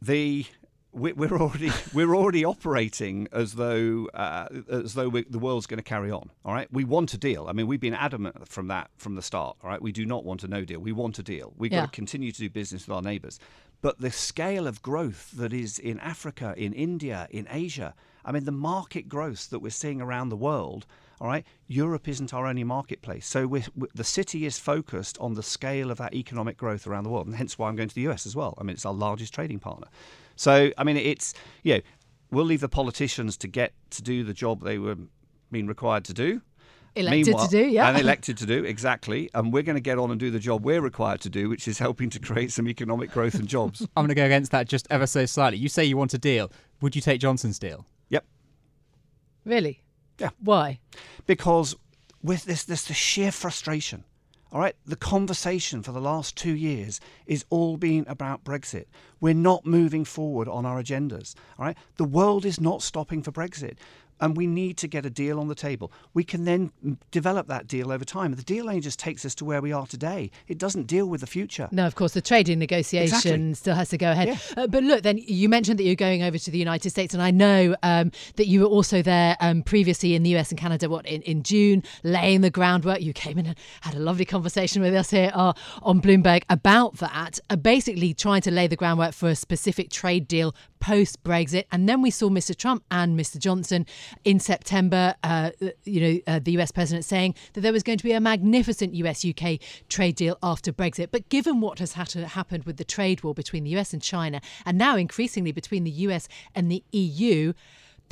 The 0.00 0.46
we're 0.94 1.36
already 1.36 1.70
we're 1.94 2.14
already 2.14 2.44
operating 2.44 3.28
as 3.32 3.54
though 3.54 4.08
uh, 4.14 4.48
as 4.70 4.94
though 4.94 5.10
the 5.10 5.38
world's 5.38 5.66
going 5.66 5.78
to 5.78 5.84
carry 5.84 6.10
on. 6.10 6.30
All 6.44 6.54
right, 6.54 6.68
we 6.72 6.84
want 6.84 7.12
a 7.14 7.18
deal. 7.18 7.46
I 7.48 7.52
mean, 7.52 7.66
we've 7.66 7.80
been 7.80 7.94
adamant 7.94 8.48
from 8.48 8.68
that 8.68 8.90
from 8.96 9.14
the 9.14 9.22
start. 9.22 9.56
All 9.62 9.70
right, 9.70 9.82
we 9.82 9.92
do 9.92 10.06
not 10.06 10.24
want 10.24 10.44
a 10.44 10.48
no 10.48 10.64
deal. 10.64 10.80
We 10.80 10.92
want 10.92 11.18
a 11.18 11.22
deal. 11.22 11.52
We've 11.56 11.72
yeah. 11.72 11.80
got 11.80 11.92
to 11.92 11.96
continue 11.96 12.32
to 12.32 12.38
do 12.38 12.50
business 12.50 12.86
with 12.86 12.94
our 12.94 13.02
neighbours. 13.02 13.38
But 13.82 14.00
the 14.00 14.10
scale 14.10 14.66
of 14.66 14.80
growth 14.80 15.32
that 15.32 15.52
is 15.52 15.78
in 15.78 16.00
Africa, 16.00 16.54
in 16.56 16.72
India, 16.72 17.28
in 17.30 17.46
Asia. 17.50 17.94
I 18.24 18.32
mean, 18.32 18.44
the 18.44 18.52
market 18.52 19.08
growth 19.08 19.50
that 19.50 19.58
we're 19.58 19.70
seeing 19.70 20.00
around 20.00 20.30
the 20.30 20.36
world. 20.36 20.86
All 21.20 21.28
right, 21.28 21.46
Europe 21.68 22.08
isn't 22.08 22.34
our 22.34 22.46
only 22.46 22.64
marketplace. 22.64 23.26
So 23.26 23.46
we're, 23.46 23.64
we're, 23.76 23.88
the 23.94 24.04
city 24.04 24.46
is 24.46 24.58
focused 24.58 25.16
on 25.18 25.34
the 25.34 25.42
scale 25.42 25.90
of 25.90 25.98
that 25.98 26.14
economic 26.14 26.56
growth 26.56 26.86
around 26.86 27.04
the 27.04 27.10
world, 27.10 27.26
and 27.26 27.36
hence 27.36 27.58
why 27.58 27.68
I'm 27.68 27.76
going 27.76 27.88
to 27.88 27.94
the 27.94 28.08
US 28.08 28.26
as 28.26 28.34
well. 28.34 28.54
I 28.58 28.62
mean, 28.62 28.74
it's 28.74 28.86
our 28.86 28.94
largest 28.94 29.34
trading 29.34 29.58
partner. 29.58 29.88
So, 30.36 30.70
I 30.76 30.84
mean, 30.84 30.96
it's, 30.96 31.34
you 31.62 31.74
know, 31.74 31.80
we'll 32.30 32.44
leave 32.44 32.60
the 32.60 32.68
politicians 32.68 33.36
to 33.38 33.48
get 33.48 33.72
to 33.90 34.02
do 34.02 34.24
the 34.24 34.34
job 34.34 34.62
they 34.62 34.78
were 34.78 34.96
being 35.50 35.66
required 35.66 36.04
to 36.06 36.14
do. 36.14 36.42
Elected 36.96 37.26
Meanwhile, 37.26 37.48
to 37.48 37.50
do, 37.50 37.68
yeah. 37.68 37.88
And 37.88 37.98
elected 37.98 38.38
to 38.38 38.46
do, 38.46 38.64
exactly. 38.64 39.28
And 39.34 39.52
we're 39.52 39.64
going 39.64 39.74
to 39.76 39.80
get 39.80 39.98
on 39.98 40.12
and 40.12 40.20
do 40.20 40.30
the 40.30 40.38
job 40.38 40.64
we're 40.64 40.80
required 40.80 41.20
to 41.22 41.28
do, 41.28 41.48
which 41.48 41.66
is 41.66 41.78
helping 41.78 42.08
to 42.10 42.20
create 42.20 42.52
some 42.52 42.68
economic 42.68 43.10
growth 43.10 43.34
and 43.34 43.48
jobs. 43.48 43.80
I'm 43.96 44.04
going 44.04 44.08
to 44.10 44.14
go 44.14 44.24
against 44.24 44.52
that 44.52 44.68
just 44.68 44.86
ever 44.90 45.06
so 45.06 45.26
slightly. 45.26 45.58
You 45.58 45.68
say 45.68 45.84
you 45.84 45.96
want 45.96 46.14
a 46.14 46.18
deal. 46.18 46.52
Would 46.80 46.94
you 46.94 47.02
take 47.02 47.20
Johnson's 47.20 47.58
deal? 47.58 47.84
Yep. 48.10 48.24
Really? 49.44 49.82
Yeah. 50.20 50.30
Why? 50.38 50.78
Because 51.26 51.74
with 52.22 52.44
this, 52.44 52.62
this 52.62 52.84
the 52.84 52.94
sheer 52.94 53.32
frustration 53.32 54.04
All 54.54 54.60
right, 54.60 54.76
the 54.86 54.94
conversation 54.94 55.82
for 55.82 55.90
the 55.90 56.00
last 56.00 56.36
two 56.36 56.54
years 56.54 57.00
is 57.26 57.44
all 57.50 57.76
been 57.76 58.04
about 58.06 58.44
Brexit. 58.44 58.84
We're 59.20 59.34
not 59.34 59.66
moving 59.66 60.04
forward 60.04 60.46
on 60.46 60.64
our 60.64 60.80
agendas. 60.80 61.34
All 61.58 61.64
right, 61.64 61.76
the 61.96 62.04
world 62.04 62.44
is 62.44 62.60
not 62.60 62.80
stopping 62.80 63.20
for 63.20 63.32
Brexit 63.32 63.74
and 64.24 64.38
we 64.38 64.46
need 64.46 64.78
to 64.78 64.88
get 64.88 65.04
a 65.04 65.10
deal 65.10 65.38
on 65.38 65.48
the 65.48 65.54
table. 65.54 65.92
We 66.14 66.24
can 66.24 66.46
then 66.46 66.72
develop 67.10 67.46
that 67.48 67.66
deal 67.66 67.92
over 67.92 68.06
time. 68.06 68.34
The 68.34 68.42
deal 68.42 68.68
only 68.68 68.80
just 68.80 68.98
takes 68.98 69.22
us 69.26 69.34
to 69.34 69.44
where 69.44 69.60
we 69.60 69.70
are 69.70 69.86
today. 69.86 70.30
It 70.48 70.56
doesn't 70.56 70.86
deal 70.86 71.04
with 71.06 71.20
the 71.20 71.26
future. 71.26 71.68
No, 71.72 71.86
of 71.86 71.94
course, 71.94 72.14
the 72.14 72.22
trading 72.22 72.58
negotiation 72.58 73.16
Exactly. 73.16 73.54
still 73.54 73.74
has 73.74 73.90
to 73.90 73.98
go 73.98 74.12
ahead. 74.12 74.28
Yeah. 74.28 74.38
Uh, 74.56 74.66
but 74.66 74.82
look, 74.82 75.02
then 75.02 75.18
you 75.18 75.50
mentioned 75.50 75.78
that 75.78 75.84
you're 75.84 75.94
going 75.94 76.22
over 76.22 76.38
to 76.38 76.50
the 76.50 76.56
United 76.56 76.88
States, 76.88 77.12
and 77.12 77.22
I 77.22 77.30
know 77.32 77.76
um, 77.82 78.12
that 78.36 78.46
you 78.46 78.62
were 78.62 78.66
also 78.66 79.02
there 79.02 79.36
um, 79.40 79.62
previously 79.62 80.14
in 80.14 80.22
the 80.22 80.34
US 80.36 80.50
and 80.50 80.58
Canada. 80.58 80.88
What 80.88 81.04
in, 81.04 81.20
in 81.22 81.42
June, 81.42 81.82
laying 82.02 82.40
the 82.40 82.50
groundwork. 82.50 83.02
You 83.02 83.12
came 83.12 83.38
in 83.38 83.44
and 83.44 83.56
had 83.82 83.94
a 83.94 83.98
lovely 83.98 84.24
conversation 84.24 84.80
with 84.80 84.94
us 84.94 85.10
here 85.10 85.32
uh, 85.34 85.52
on 85.82 86.00
Bloomberg 86.00 86.44
about 86.48 86.96
that. 86.96 87.40
Uh, 87.50 87.56
basically, 87.56 88.14
trying 88.14 88.40
to 88.40 88.50
lay 88.50 88.68
the 88.68 88.76
groundwork 88.76 89.12
for 89.12 89.28
a 89.28 89.36
specific 89.36 89.90
trade 89.90 90.26
deal 90.26 90.54
post 90.84 91.24
Brexit. 91.24 91.64
And 91.72 91.88
then 91.88 92.02
we 92.02 92.10
saw 92.10 92.28
Mr. 92.28 92.54
Trump 92.54 92.84
and 92.90 93.18
Mr. 93.18 93.38
Johnson 93.38 93.86
in 94.22 94.38
September, 94.38 95.14
uh, 95.24 95.50
you 95.84 96.00
know, 96.00 96.20
uh, 96.26 96.40
the 96.40 96.52
US 96.58 96.70
president 96.72 97.06
saying 97.06 97.34
that 97.54 97.62
there 97.62 97.72
was 97.72 97.82
going 97.82 97.96
to 97.96 98.04
be 98.04 98.12
a 98.12 98.20
magnificent 98.20 98.92
US 98.96 99.24
UK 99.24 99.60
trade 99.88 100.16
deal 100.16 100.36
after 100.42 100.74
Brexit. 100.74 101.08
But 101.10 101.30
given 101.30 101.62
what 101.62 101.78
has 101.78 101.94
happened 101.94 102.64
with 102.64 102.76
the 102.76 102.84
trade 102.84 103.24
war 103.24 103.32
between 103.32 103.64
the 103.64 103.70
US 103.78 103.94
and 103.94 104.02
China, 104.02 104.42
and 104.66 104.76
now 104.76 104.98
increasingly 104.98 105.52
between 105.52 105.84
the 105.84 105.90
US 105.90 106.28
and 106.54 106.70
the 106.70 106.84
EU, 106.92 107.54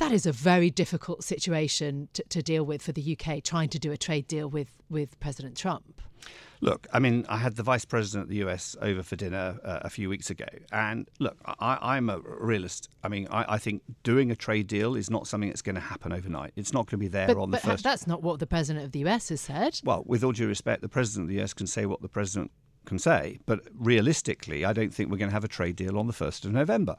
that 0.03 0.11
is 0.11 0.25
a 0.25 0.33
very 0.33 0.69
difficult 0.69 1.23
situation 1.23 2.09
to, 2.11 2.23
to 2.27 2.41
deal 2.43 2.65
with 2.65 2.81
for 2.81 2.91
the 2.91 3.17
UK 3.17 3.41
trying 3.41 3.69
to 3.69 3.79
do 3.79 3.89
a 3.93 3.95
trade 3.97 4.27
deal 4.27 4.49
with, 4.49 4.67
with 4.89 5.17
President 5.21 5.55
Trump. 5.55 6.01
Look, 6.59 6.87
I 6.91 6.99
mean, 6.99 7.25
I 7.29 7.37
had 7.37 7.55
the 7.55 7.63
vice 7.63 7.85
president 7.85 8.23
of 8.23 8.29
the 8.29 8.43
US 8.45 8.75
over 8.81 9.01
for 9.01 9.15
dinner 9.15 9.57
uh, 9.63 9.79
a 9.81 9.89
few 9.89 10.09
weeks 10.09 10.29
ago. 10.29 10.45
And 10.73 11.09
look, 11.19 11.37
I, 11.45 11.77
I'm 11.81 12.09
a 12.09 12.19
realist. 12.19 12.89
I 13.01 13.07
mean, 13.07 13.29
I, 13.31 13.53
I 13.53 13.57
think 13.57 13.81
doing 14.03 14.29
a 14.29 14.35
trade 14.35 14.67
deal 14.67 14.95
is 14.95 15.09
not 15.09 15.25
something 15.25 15.49
that's 15.49 15.61
going 15.61 15.75
to 15.75 15.81
happen 15.81 16.11
overnight. 16.11 16.51
It's 16.57 16.73
not 16.73 16.85
going 16.87 16.99
to 16.99 17.05
be 17.05 17.07
there 17.07 17.27
But, 17.27 17.37
on 17.37 17.51
the 17.51 17.57
first. 17.57 17.65
but 17.65 17.71
first. 17.71 17.83
that's 17.85 18.07
not 18.07 18.21
what 18.21 18.39
the 18.41 18.47
president 18.47 18.83
of 18.85 18.91
the 18.91 18.99
US 19.07 19.29
has 19.29 19.39
said. 19.39 19.79
Well, 19.85 20.03
with 20.05 20.21
all 20.21 20.33
due 20.33 20.47
respect, 20.47 20.81
the 20.81 20.89
president 20.89 21.29
of 21.29 21.35
the 21.35 21.41
US 21.41 21.53
can 21.53 21.67
say 21.67 21.85
what 21.85 22.01
the 22.01 22.09
president 22.09 22.51
can 22.85 22.99
say. 22.99 23.39
But 23.45 23.61
realistically, 23.73 24.65
I 24.65 24.73
don't 24.73 24.93
think 24.93 25.09
we're 25.09 25.17
going 25.17 25.29
to 25.29 25.33
have 25.35 25.45
a 25.45 25.49
trade 25.49 25.77
deal 25.77 25.97
on 25.97 26.07
the 26.07 26.13
1st 26.13 26.43
of 26.45 26.51
November. 26.51 26.97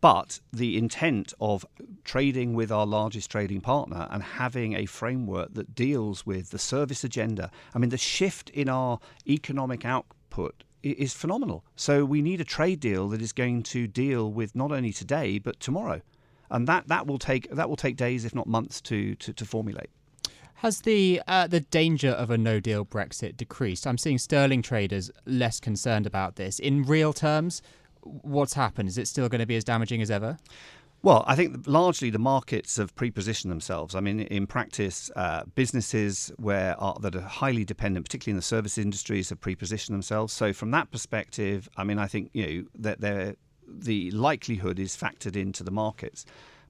But 0.00 0.40
the 0.52 0.78
intent 0.78 1.32
of 1.40 1.66
trading 2.04 2.54
with 2.54 2.70
our 2.70 2.86
largest 2.86 3.30
trading 3.30 3.60
partner 3.60 4.06
and 4.10 4.22
having 4.22 4.74
a 4.74 4.86
framework 4.86 5.54
that 5.54 5.74
deals 5.74 6.24
with 6.24 6.50
the 6.50 6.58
service 6.58 7.02
agenda, 7.02 7.50
I 7.74 7.78
mean, 7.78 7.90
the 7.90 7.98
shift 7.98 8.50
in 8.50 8.68
our 8.68 9.00
economic 9.26 9.84
output 9.84 10.62
is 10.84 11.14
phenomenal. 11.14 11.64
So 11.74 12.04
we 12.04 12.22
need 12.22 12.40
a 12.40 12.44
trade 12.44 12.78
deal 12.78 13.08
that 13.08 13.20
is 13.20 13.32
going 13.32 13.64
to 13.64 13.88
deal 13.88 14.30
with 14.30 14.54
not 14.54 14.70
only 14.70 14.92
today 14.92 15.38
but 15.38 15.58
tomorrow, 15.58 16.00
and 16.50 16.68
that, 16.68 16.86
that 16.88 17.06
will 17.06 17.18
take 17.18 17.50
that 17.50 17.68
will 17.68 17.76
take 17.76 17.96
days, 17.96 18.24
if 18.24 18.34
not 18.34 18.46
months, 18.46 18.80
to 18.82 19.16
to, 19.16 19.32
to 19.32 19.44
formulate. 19.44 19.90
Has 20.54 20.80
the 20.80 21.22
uh, 21.28 21.46
the 21.46 21.60
danger 21.60 22.10
of 22.10 22.30
a 22.30 22.38
no 22.38 22.58
deal 22.58 22.84
Brexit 22.84 23.36
decreased? 23.36 23.86
I'm 23.86 23.98
seeing 23.98 24.18
sterling 24.18 24.62
traders 24.62 25.10
less 25.26 25.60
concerned 25.60 26.06
about 26.06 26.36
this. 26.36 26.58
In 26.58 26.84
real 26.84 27.12
terms, 27.12 27.62
what's 28.02 28.54
happened? 28.54 28.88
Is 28.88 28.98
it 28.98 29.08
still 29.08 29.28
going 29.28 29.40
to 29.40 29.46
be 29.46 29.56
as 29.56 29.64
damaging 29.64 30.02
as 30.02 30.10
ever? 30.10 30.38
Well, 31.00 31.24
I 31.28 31.36
think 31.36 31.66
largely 31.68 32.10
the 32.10 32.18
markets 32.18 32.76
have 32.76 32.94
pre-positioned 32.96 33.52
themselves. 33.52 33.94
I 33.94 34.00
mean, 34.00 34.20
in 34.20 34.48
practice, 34.48 35.12
uh, 35.14 35.44
businesses 35.54 36.32
where 36.38 36.78
are, 36.80 36.96
that 37.00 37.14
are 37.14 37.20
highly 37.20 37.64
dependent, 37.64 38.06
particularly 38.06 38.32
in 38.32 38.36
the 38.36 38.42
service 38.42 38.78
industries, 38.78 39.28
have 39.28 39.40
pre-positioned 39.40 39.94
themselves. 39.94 40.32
So, 40.32 40.52
from 40.52 40.72
that 40.72 40.90
perspective, 40.90 41.68
I 41.76 41.84
mean, 41.84 42.00
I 42.00 42.08
think 42.08 42.30
you 42.32 42.46
know 42.46 42.64
that 42.80 43.36
the 43.68 44.10
likelihood 44.10 44.80
is 44.80 44.96
factored 44.96 45.36
into 45.36 45.62
the 45.62 45.70
markets. 45.70 46.24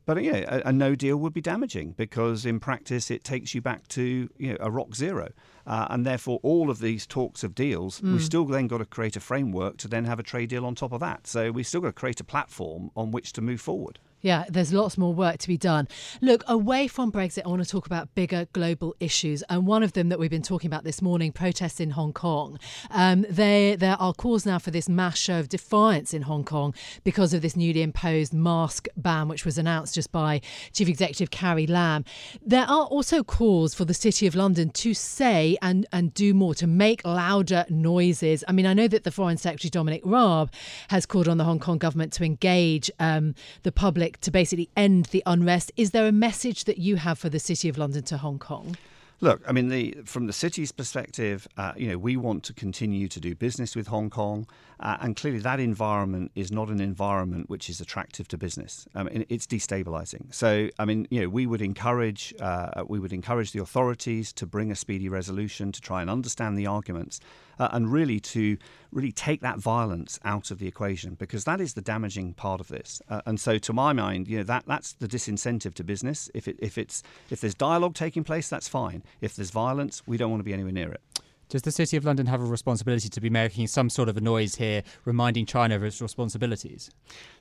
But 0.09 0.23
yeah, 0.25 0.61
a, 0.65 0.71
a 0.71 0.73
no 0.73 0.95
deal 0.95 1.19
would 1.19 1.35
be 1.35 1.43
damaging 1.43 1.93
because 1.99 2.47
in 2.47 2.61
practice 2.61 3.11
it 3.11 3.25
takes 3.25 3.55
you 3.55 3.61
back 3.61 3.87
to 3.89 4.31
you 4.39 4.49
know 4.53 4.57
a 4.59 4.71
rock 4.71 4.95
zero, 4.95 5.29
uh, 5.67 5.87
and 5.91 6.07
therefore 6.07 6.41
all 6.43 6.71
of 6.71 6.79
these 6.79 7.07
talks 7.07 7.45
of 7.45 7.55
deals, 7.55 8.01
Mm. 8.01 8.13
we've 8.13 8.25
still 8.25 8.47
then 8.47 8.69
got 8.69 8.79
to 8.79 8.87
create 8.87 9.17
a 9.17 9.21
framework 9.21 9.77
to 9.77 9.87
then 9.87 10.07
have 10.07 10.19
a 10.19 10.23
trade 10.23 10.49
deal 10.49 10.65
on 10.65 10.75
top 10.75 10.93
of 10.93 11.01
that. 11.01 11.27
So 11.27 11.51
we've 11.53 11.67
still 11.67 11.83
got 11.83 11.89
to 11.89 11.93
create 11.93 12.21
a 12.21 12.25
platform 12.25 12.91
on 12.97 13.11
which 13.11 13.35
to 13.35 13.43
move 13.43 13.61
forward. 13.61 13.99
Yeah, 14.21 14.45
there's 14.49 14.73
lots 14.73 14.99
more 14.99 15.15
work 15.15 15.39
to 15.39 15.49
be 15.49 15.57
done. 15.57 15.87
Look, 16.21 16.43
away 16.49 16.89
from 16.89 17.13
Brexit, 17.13 17.43
I 17.45 17.49
want 17.49 17.63
to 17.63 17.69
talk 17.69 17.87
about 17.87 18.13
bigger 18.17 18.49
global 18.53 18.97
issues. 18.99 19.43
And 19.49 19.65
one 19.65 19.85
of 19.85 19.93
them 19.93 20.09
that 20.09 20.19
we've 20.19 20.29
been 20.29 20.43
talking 20.43 20.67
about 20.67 20.83
this 20.83 21.01
morning 21.01 21.31
protests 21.31 21.79
in 21.79 21.91
Hong 21.91 22.13
Kong. 22.13 22.59
Um, 22.91 23.25
there, 23.31 23.77
there 23.77 23.97
are 24.01 24.13
calls 24.13 24.45
now 24.45 24.59
for 24.59 24.73
this 24.73 24.89
mass 24.89 25.17
show 25.17 25.39
of 25.39 25.49
defiance 25.49 26.13
in 26.13 26.23
Hong 26.23 26.43
Kong 26.43 26.75
because 27.05 27.33
of 27.33 27.43
this 27.43 27.55
newly 27.55 27.81
imposed 27.81 28.35
mask 28.35 28.89
ban, 28.97 29.29
which 29.29 29.45
was 29.45 29.57
announced 29.57 29.95
just 29.95 30.11
by 30.11 30.41
Chief 30.73 30.89
Executive 30.89 31.31
Carrie 31.31 31.69
Lam. 31.69 32.05
There 32.45 32.65
are 32.65 32.87
also 32.87 33.23
calls 33.23 33.73
for 33.73 33.85
the 33.85 33.95
City 33.95 34.27
of 34.27 34.35
London 34.35 34.71
to 34.71 34.95
say 34.95 35.57
and, 35.63 35.87
and 35.93 36.13
do 36.13 36.35
more, 36.35 36.55
to 36.57 36.67
make 36.67 37.07
louder 37.07 37.67
noises. 37.69 38.43
I 38.49 38.53
mean, 38.53 38.67
I 38.67 38.75
know 38.75 38.89
that 38.89 39.05
the 39.05 39.13
Foreign 39.13 39.37
Secretary 39.37 39.71
Dominic 39.71 40.03
Raab 40.05 40.51
has 40.89 41.07
called 41.07 41.29
on 41.29 41.39
the 41.39 41.45
Hong 41.45 41.61
Kong 41.61 41.79
government 41.79 42.13
to 42.15 42.25
engage 42.25 42.91
um, 42.99 43.37
the 43.63 43.71
public 43.71 44.08
to 44.17 44.31
basically 44.31 44.71
end 44.77 45.07
the 45.07 45.23
unrest. 45.27 45.71
Is 45.77 45.91
there 45.91 46.07
a 46.07 46.13
message 46.13 46.65
that 46.65 46.79
you 46.79 46.97
have 46.97 47.19
for 47.19 47.29
the 47.29 47.39
City 47.39 47.69
of 47.69 47.77
London 47.77 48.03
to 48.05 48.17
Hong 48.17 48.39
Kong? 48.39 48.77
Look, 49.21 49.43
I 49.49 49.53
mean, 49.53 49.69
the, 49.69 49.97
from 50.05 50.29
the 50.29 50.33
city's 50.33 50.71
perspective, 50.71 51.49
uh, 51.57 51.73
you 51.77 51.89
know, 51.89 51.99
we 51.99 52.17
want 52.17 52.45
to 52.45 52.53
continue 52.53 53.09
to 53.09 53.19
do 53.19 53.35
business 53.35 53.75
with 53.75 53.89
Hong 53.89 54.11
Kong, 54.11 54.47
uh, 54.79 54.97
and 55.01 55.17
clearly 55.17 55.41
that 55.41 55.59
environment 55.59 56.31
is 56.37 56.53
not 56.53 56.69
an 56.69 56.81
environment 56.81 57.51
which 57.51 57.69
is 57.69 57.81
attractive 57.81 58.29
to 58.29 58.39
business. 58.39 58.87
I 58.95 59.03
mean, 59.03 59.27
it's 59.29 59.45
destabilising. 59.45 60.33
So, 60.33 60.69
I 60.79 60.85
mean, 60.85 61.09
you 61.11 61.23
know, 61.23 61.29
we 61.29 61.47
would 61.47 61.63
encourage 61.63 62.33
uh, 62.39 62.85
we 62.87 63.01
would 63.01 63.13
encourage 63.13 63.51
the 63.51 63.61
authorities 63.61 64.33
to 64.35 64.47
bring 64.47 64.71
a 64.71 64.77
speedy 64.77 65.09
resolution 65.09 65.73
to 65.73 65.81
try 65.81 66.01
and 66.01 66.09
understand 66.09 66.57
the 66.57 66.69
arguments, 66.69 67.19
uh, 67.59 67.71
and 67.73 67.93
really 67.93 68.21
to 68.21 68.57
really 68.93 69.13
take 69.13 69.41
that 69.41 69.59
violence 69.59 70.19
out 70.25 70.51
of 70.51 70.59
the 70.59 70.67
equation 70.67 71.15
because 71.15 71.45
that 71.45 71.61
is 71.61 71.75
the 71.75 71.83
damaging 71.83 72.35
part 72.35 72.61
of 72.61 72.69
this. 72.69 73.03
Uh, 73.09 73.21
and 73.27 73.41
so, 73.41 73.59
to 73.59 73.73
my 73.73 73.93
mind, 73.93 74.29
you 74.29 74.39
know, 74.39 74.45
that 74.45 74.65
that's 74.67 74.93
the 74.95 75.09
disincentive 75.09 75.75
to 75.75 75.85
business. 75.85 76.31
If 76.35 76.49
it 76.49 76.57
if 76.61 76.79
it's 76.79 77.03
if 77.31 77.41
there's 77.41 77.55
dialogue 77.55 77.95
taking 77.95 78.25
place, 78.25 78.49
that's 78.49 78.69
fine. 78.69 79.03
If 79.21 79.37
there's 79.37 79.51
violence, 79.51 80.03
we 80.07 80.17
don't 80.17 80.31
want 80.31 80.41
to 80.41 80.45
be 80.45 80.53
anywhere 80.53 80.73
near 80.73 80.93
it. 80.93 81.01
Does 81.49 81.63
the 81.63 81.73
City 81.73 81.97
of 81.97 82.05
London 82.05 82.27
have 82.27 82.43
a 82.43 82.45
responsibility 82.45 83.09
to 83.09 83.21
be 83.23 83.31
making 83.31 83.69
some 83.69 83.89
sort 83.89 84.11
of 84.11 84.19
a 84.19 84.21
noise 84.21 84.57
here, 84.57 84.83
reminding 85.07 85.47
China 85.47 85.77
of 85.77 85.83
its 85.83 86.03
responsibilities? 86.03 86.91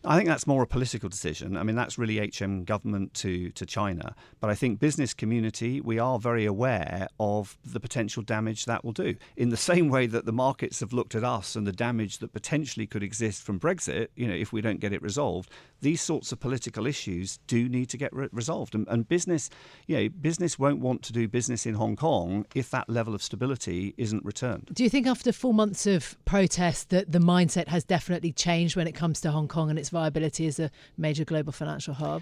I 0.06 0.15
think 0.15 0.30
that's 0.30 0.48
more 0.48 0.63
a 0.63 0.67
political 0.67 1.10
decision. 1.10 1.58
I 1.58 1.63
mean, 1.63 1.76
that's 1.76 1.98
really 1.98 2.17
HM 2.17 2.63
government 2.63 3.13
to, 3.15 3.50
to 3.50 3.65
China. 3.65 4.15
But 4.39 4.50
I 4.50 4.56
think 4.56 4.80
business 4.80 5.13
community, 5.13 5.82
we 5.82 6.00
are 6.00 6.20
very 6.20 6.46
aware 6.46 7.10
of 7.20 7.58
the 7.65 7.82
potential 7.82 8.24
damage 8.24 8.63
that 8.63 8.86
will 8.86 8.93
do. 8.93 9.15
In 9.36 9.50
the 9.50 9.58
same 9.67 9.89
way 9.89 10.08
that 10.08 10.26
the 10.26 10.32
markets 10.32 10.80
have 10.80 10.93
looked 10.93 11.13
at 11.13 11.26
us 11.26 11.58
and 11.58 11.67
the 11.67 11.74
damage 11.74 12.20
that 12.20 12.32
potentially 12.32 12.88
could 12.88 13.04
exist 13.04 13.43
from 13.43 13.60
Brexit, 13.60 14.08
you 14.15 14.26
know, 14.26 14.36
if 14.36 14.54
we 14.54 14.62
don't 14.62 14.80
get 14.80 14.93
it 14.93 15.02
resolved, 15.02 15.52
these 15.82 16.02
sorts 16.02 16.32
of 16.32 16.39
political 16.39 16.88
issues 16.88 17.39
do 17.48 17.67
need 17.67 17.89
to 17.89 17.98
get 17.98 18.13
re- 18.13 18.30
resolved. 18.32 18.74
And, 18.74 18.88
and 18.88 19.08
business, 19.08 19.50
you 19.86 19.98
know, 19.98 20.10
business 20.10 20.58
won't 20.58 20.80
want 20.80 21.04
to 21.04 21.13
do 21.13 21.28
business 21.28 21.65
in 21.65 21.74
Hong 21.74 21.98
Kong 21.98 22.46
if 22.56 22.70
that 22.72 22.89
level 22.89 23.13
of 23.13 23.22
stability 23.22 23.93
isn't 23.98 24.24
returned. 24.24 24.70
Do 24.74 24.84
you 24.84 24.90
think 24.90 25.08
after 25.08 25.32
four 25.32 25.54
months 25.54 25.86
of 25.86 26.18
protest 26.26 26.90
that 26.90 27.12
the 27.12 27.20
mindset 27.20 27.68
has 27.68 27.84
definitely 27.84 28.32
changed 28.32 28.76
when 28.76 28.88
it 28.88 28.94
comes 28.94 29.22
to 29.22 29.32
Hong 29.32 29.48
Kong 29.48 29.70
and 29.70 29.78
its 29.78 29.90
viability 29.90 30.48
as 30.48 30.60
a 30.60 30.72
major 30.98 31.26
global 31.26 31.52
financial 31.52 31.94
hub? 31.96 32.22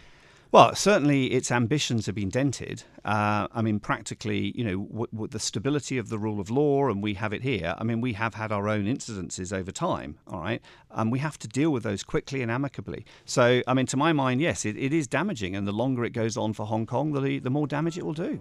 Well, 0.52 0.74
certainly 0.74 1.34
its 1.34 1.52
ambitions 1.52 2.06
have 2.06 2.16
been 2.16 2.30
dented. 2.30 2.84
Uh, 3.04 3.48
I 3.52 3.62
mean, 3.62 3.80
practically, 3.80 4.54
you 4.56 4.64
know, 4.64 4.86
w- 4.86 5.08
w- 5.12 5.28
the 5.28 5.40
stability 5.40 5.98
of 5.98 6.08
the 6.08 6.18
rule 6.18 6.40
of 6.40 6.50
law, 6.50 6.88
and 6.88 7.04
we 7.04 7.16
have 7.16 7.34
it 7.34 7.42
here. 7.42 7.76
I 7.78 7.84
mean, 7.84 8.00
we 8.00 8.14
have 8.14 8.36
had 8.36 8.54
our 8.54 8.70
own 8.70 8.86
incidences 8.86 9.52
over 9.52 9.72
time, 9.72 10.18
all 10.28 10.40
right? 10.40 10.62
And 10.92 11.12
we 11.12 11.20
have 11.20 11.38
to 11.40 11.48
deal 11.50 11.72
with 11.72 11.84
those 11.84 12.04
quickly 12.04 12.42
and 12.42 12.50
amicably. 12.50 13.06
So, 13.26 13.64
I 13.68 13.74
mean, 13.74 13.86
to 13.88 13.98
my 13.98 14.14
mind, 14.14 14.40
yes, 14.40 14.64
it, 14.64 14.78
it 14.78 14.94
is 14.94 15.08
damaging. 15.08 15.58
And 15.58 15.68
the 15.68 15.74
longer 15.74 16.06
it 16.06 16.12
goes 16.12 16.38
on 16.38 16.54
for 16.54 16.66
Hong 16.66 16.86
Kong, 16.86 17.12
the, 17.12 17.40
the 17.40 17.50
more 17.50 17.68
damage 17.68 17.98
it 17.98 18.06
will 18.06 18.14
do. 18.14 18.40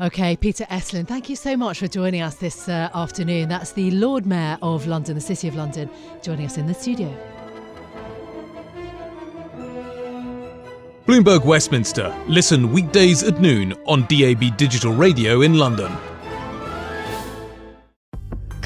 Okay, 0.00 0.36
Peter 0.36 0.64
Estlin, 0.66 1.08
thank 1.08 1.28
you 1.28 1.34
so 1.34 1.56
much 1.56 1.80
for 1.80 1.88
joining 1.88 2.20
us 2.20 2.36
this 2.36 2.68
uh, 2.68 2.88
afternoon. 2.94 3.48
That's 3.48 3.72
the 3.72 3.90
Lord 3.90 4.26
Mayor 4.26 4.56
of 4.62 4.86
London, 4.86 5.16
the 5.16 5.20
City 5.20 5.48
of 5.48 5.56
London, 5.56 5.90
joining 6.22 6.46
us 6.46 6.56
in 6.56 6.68
the 6.68 6.74
studio. 6.74 7.12
Bloomberg 11.04 11.44
Westminster. 11.44 12.14
Listen 12.28 12.72
weekdays 12.72 13.24
at 13.24 13.40
noon 13.40 13.72
on 13.86 14.02
DAB 14.02 14.56
Digital 14.56 14.92
Radio 14.92 15.40
in 15.40 15.54
London. 15.54 15.90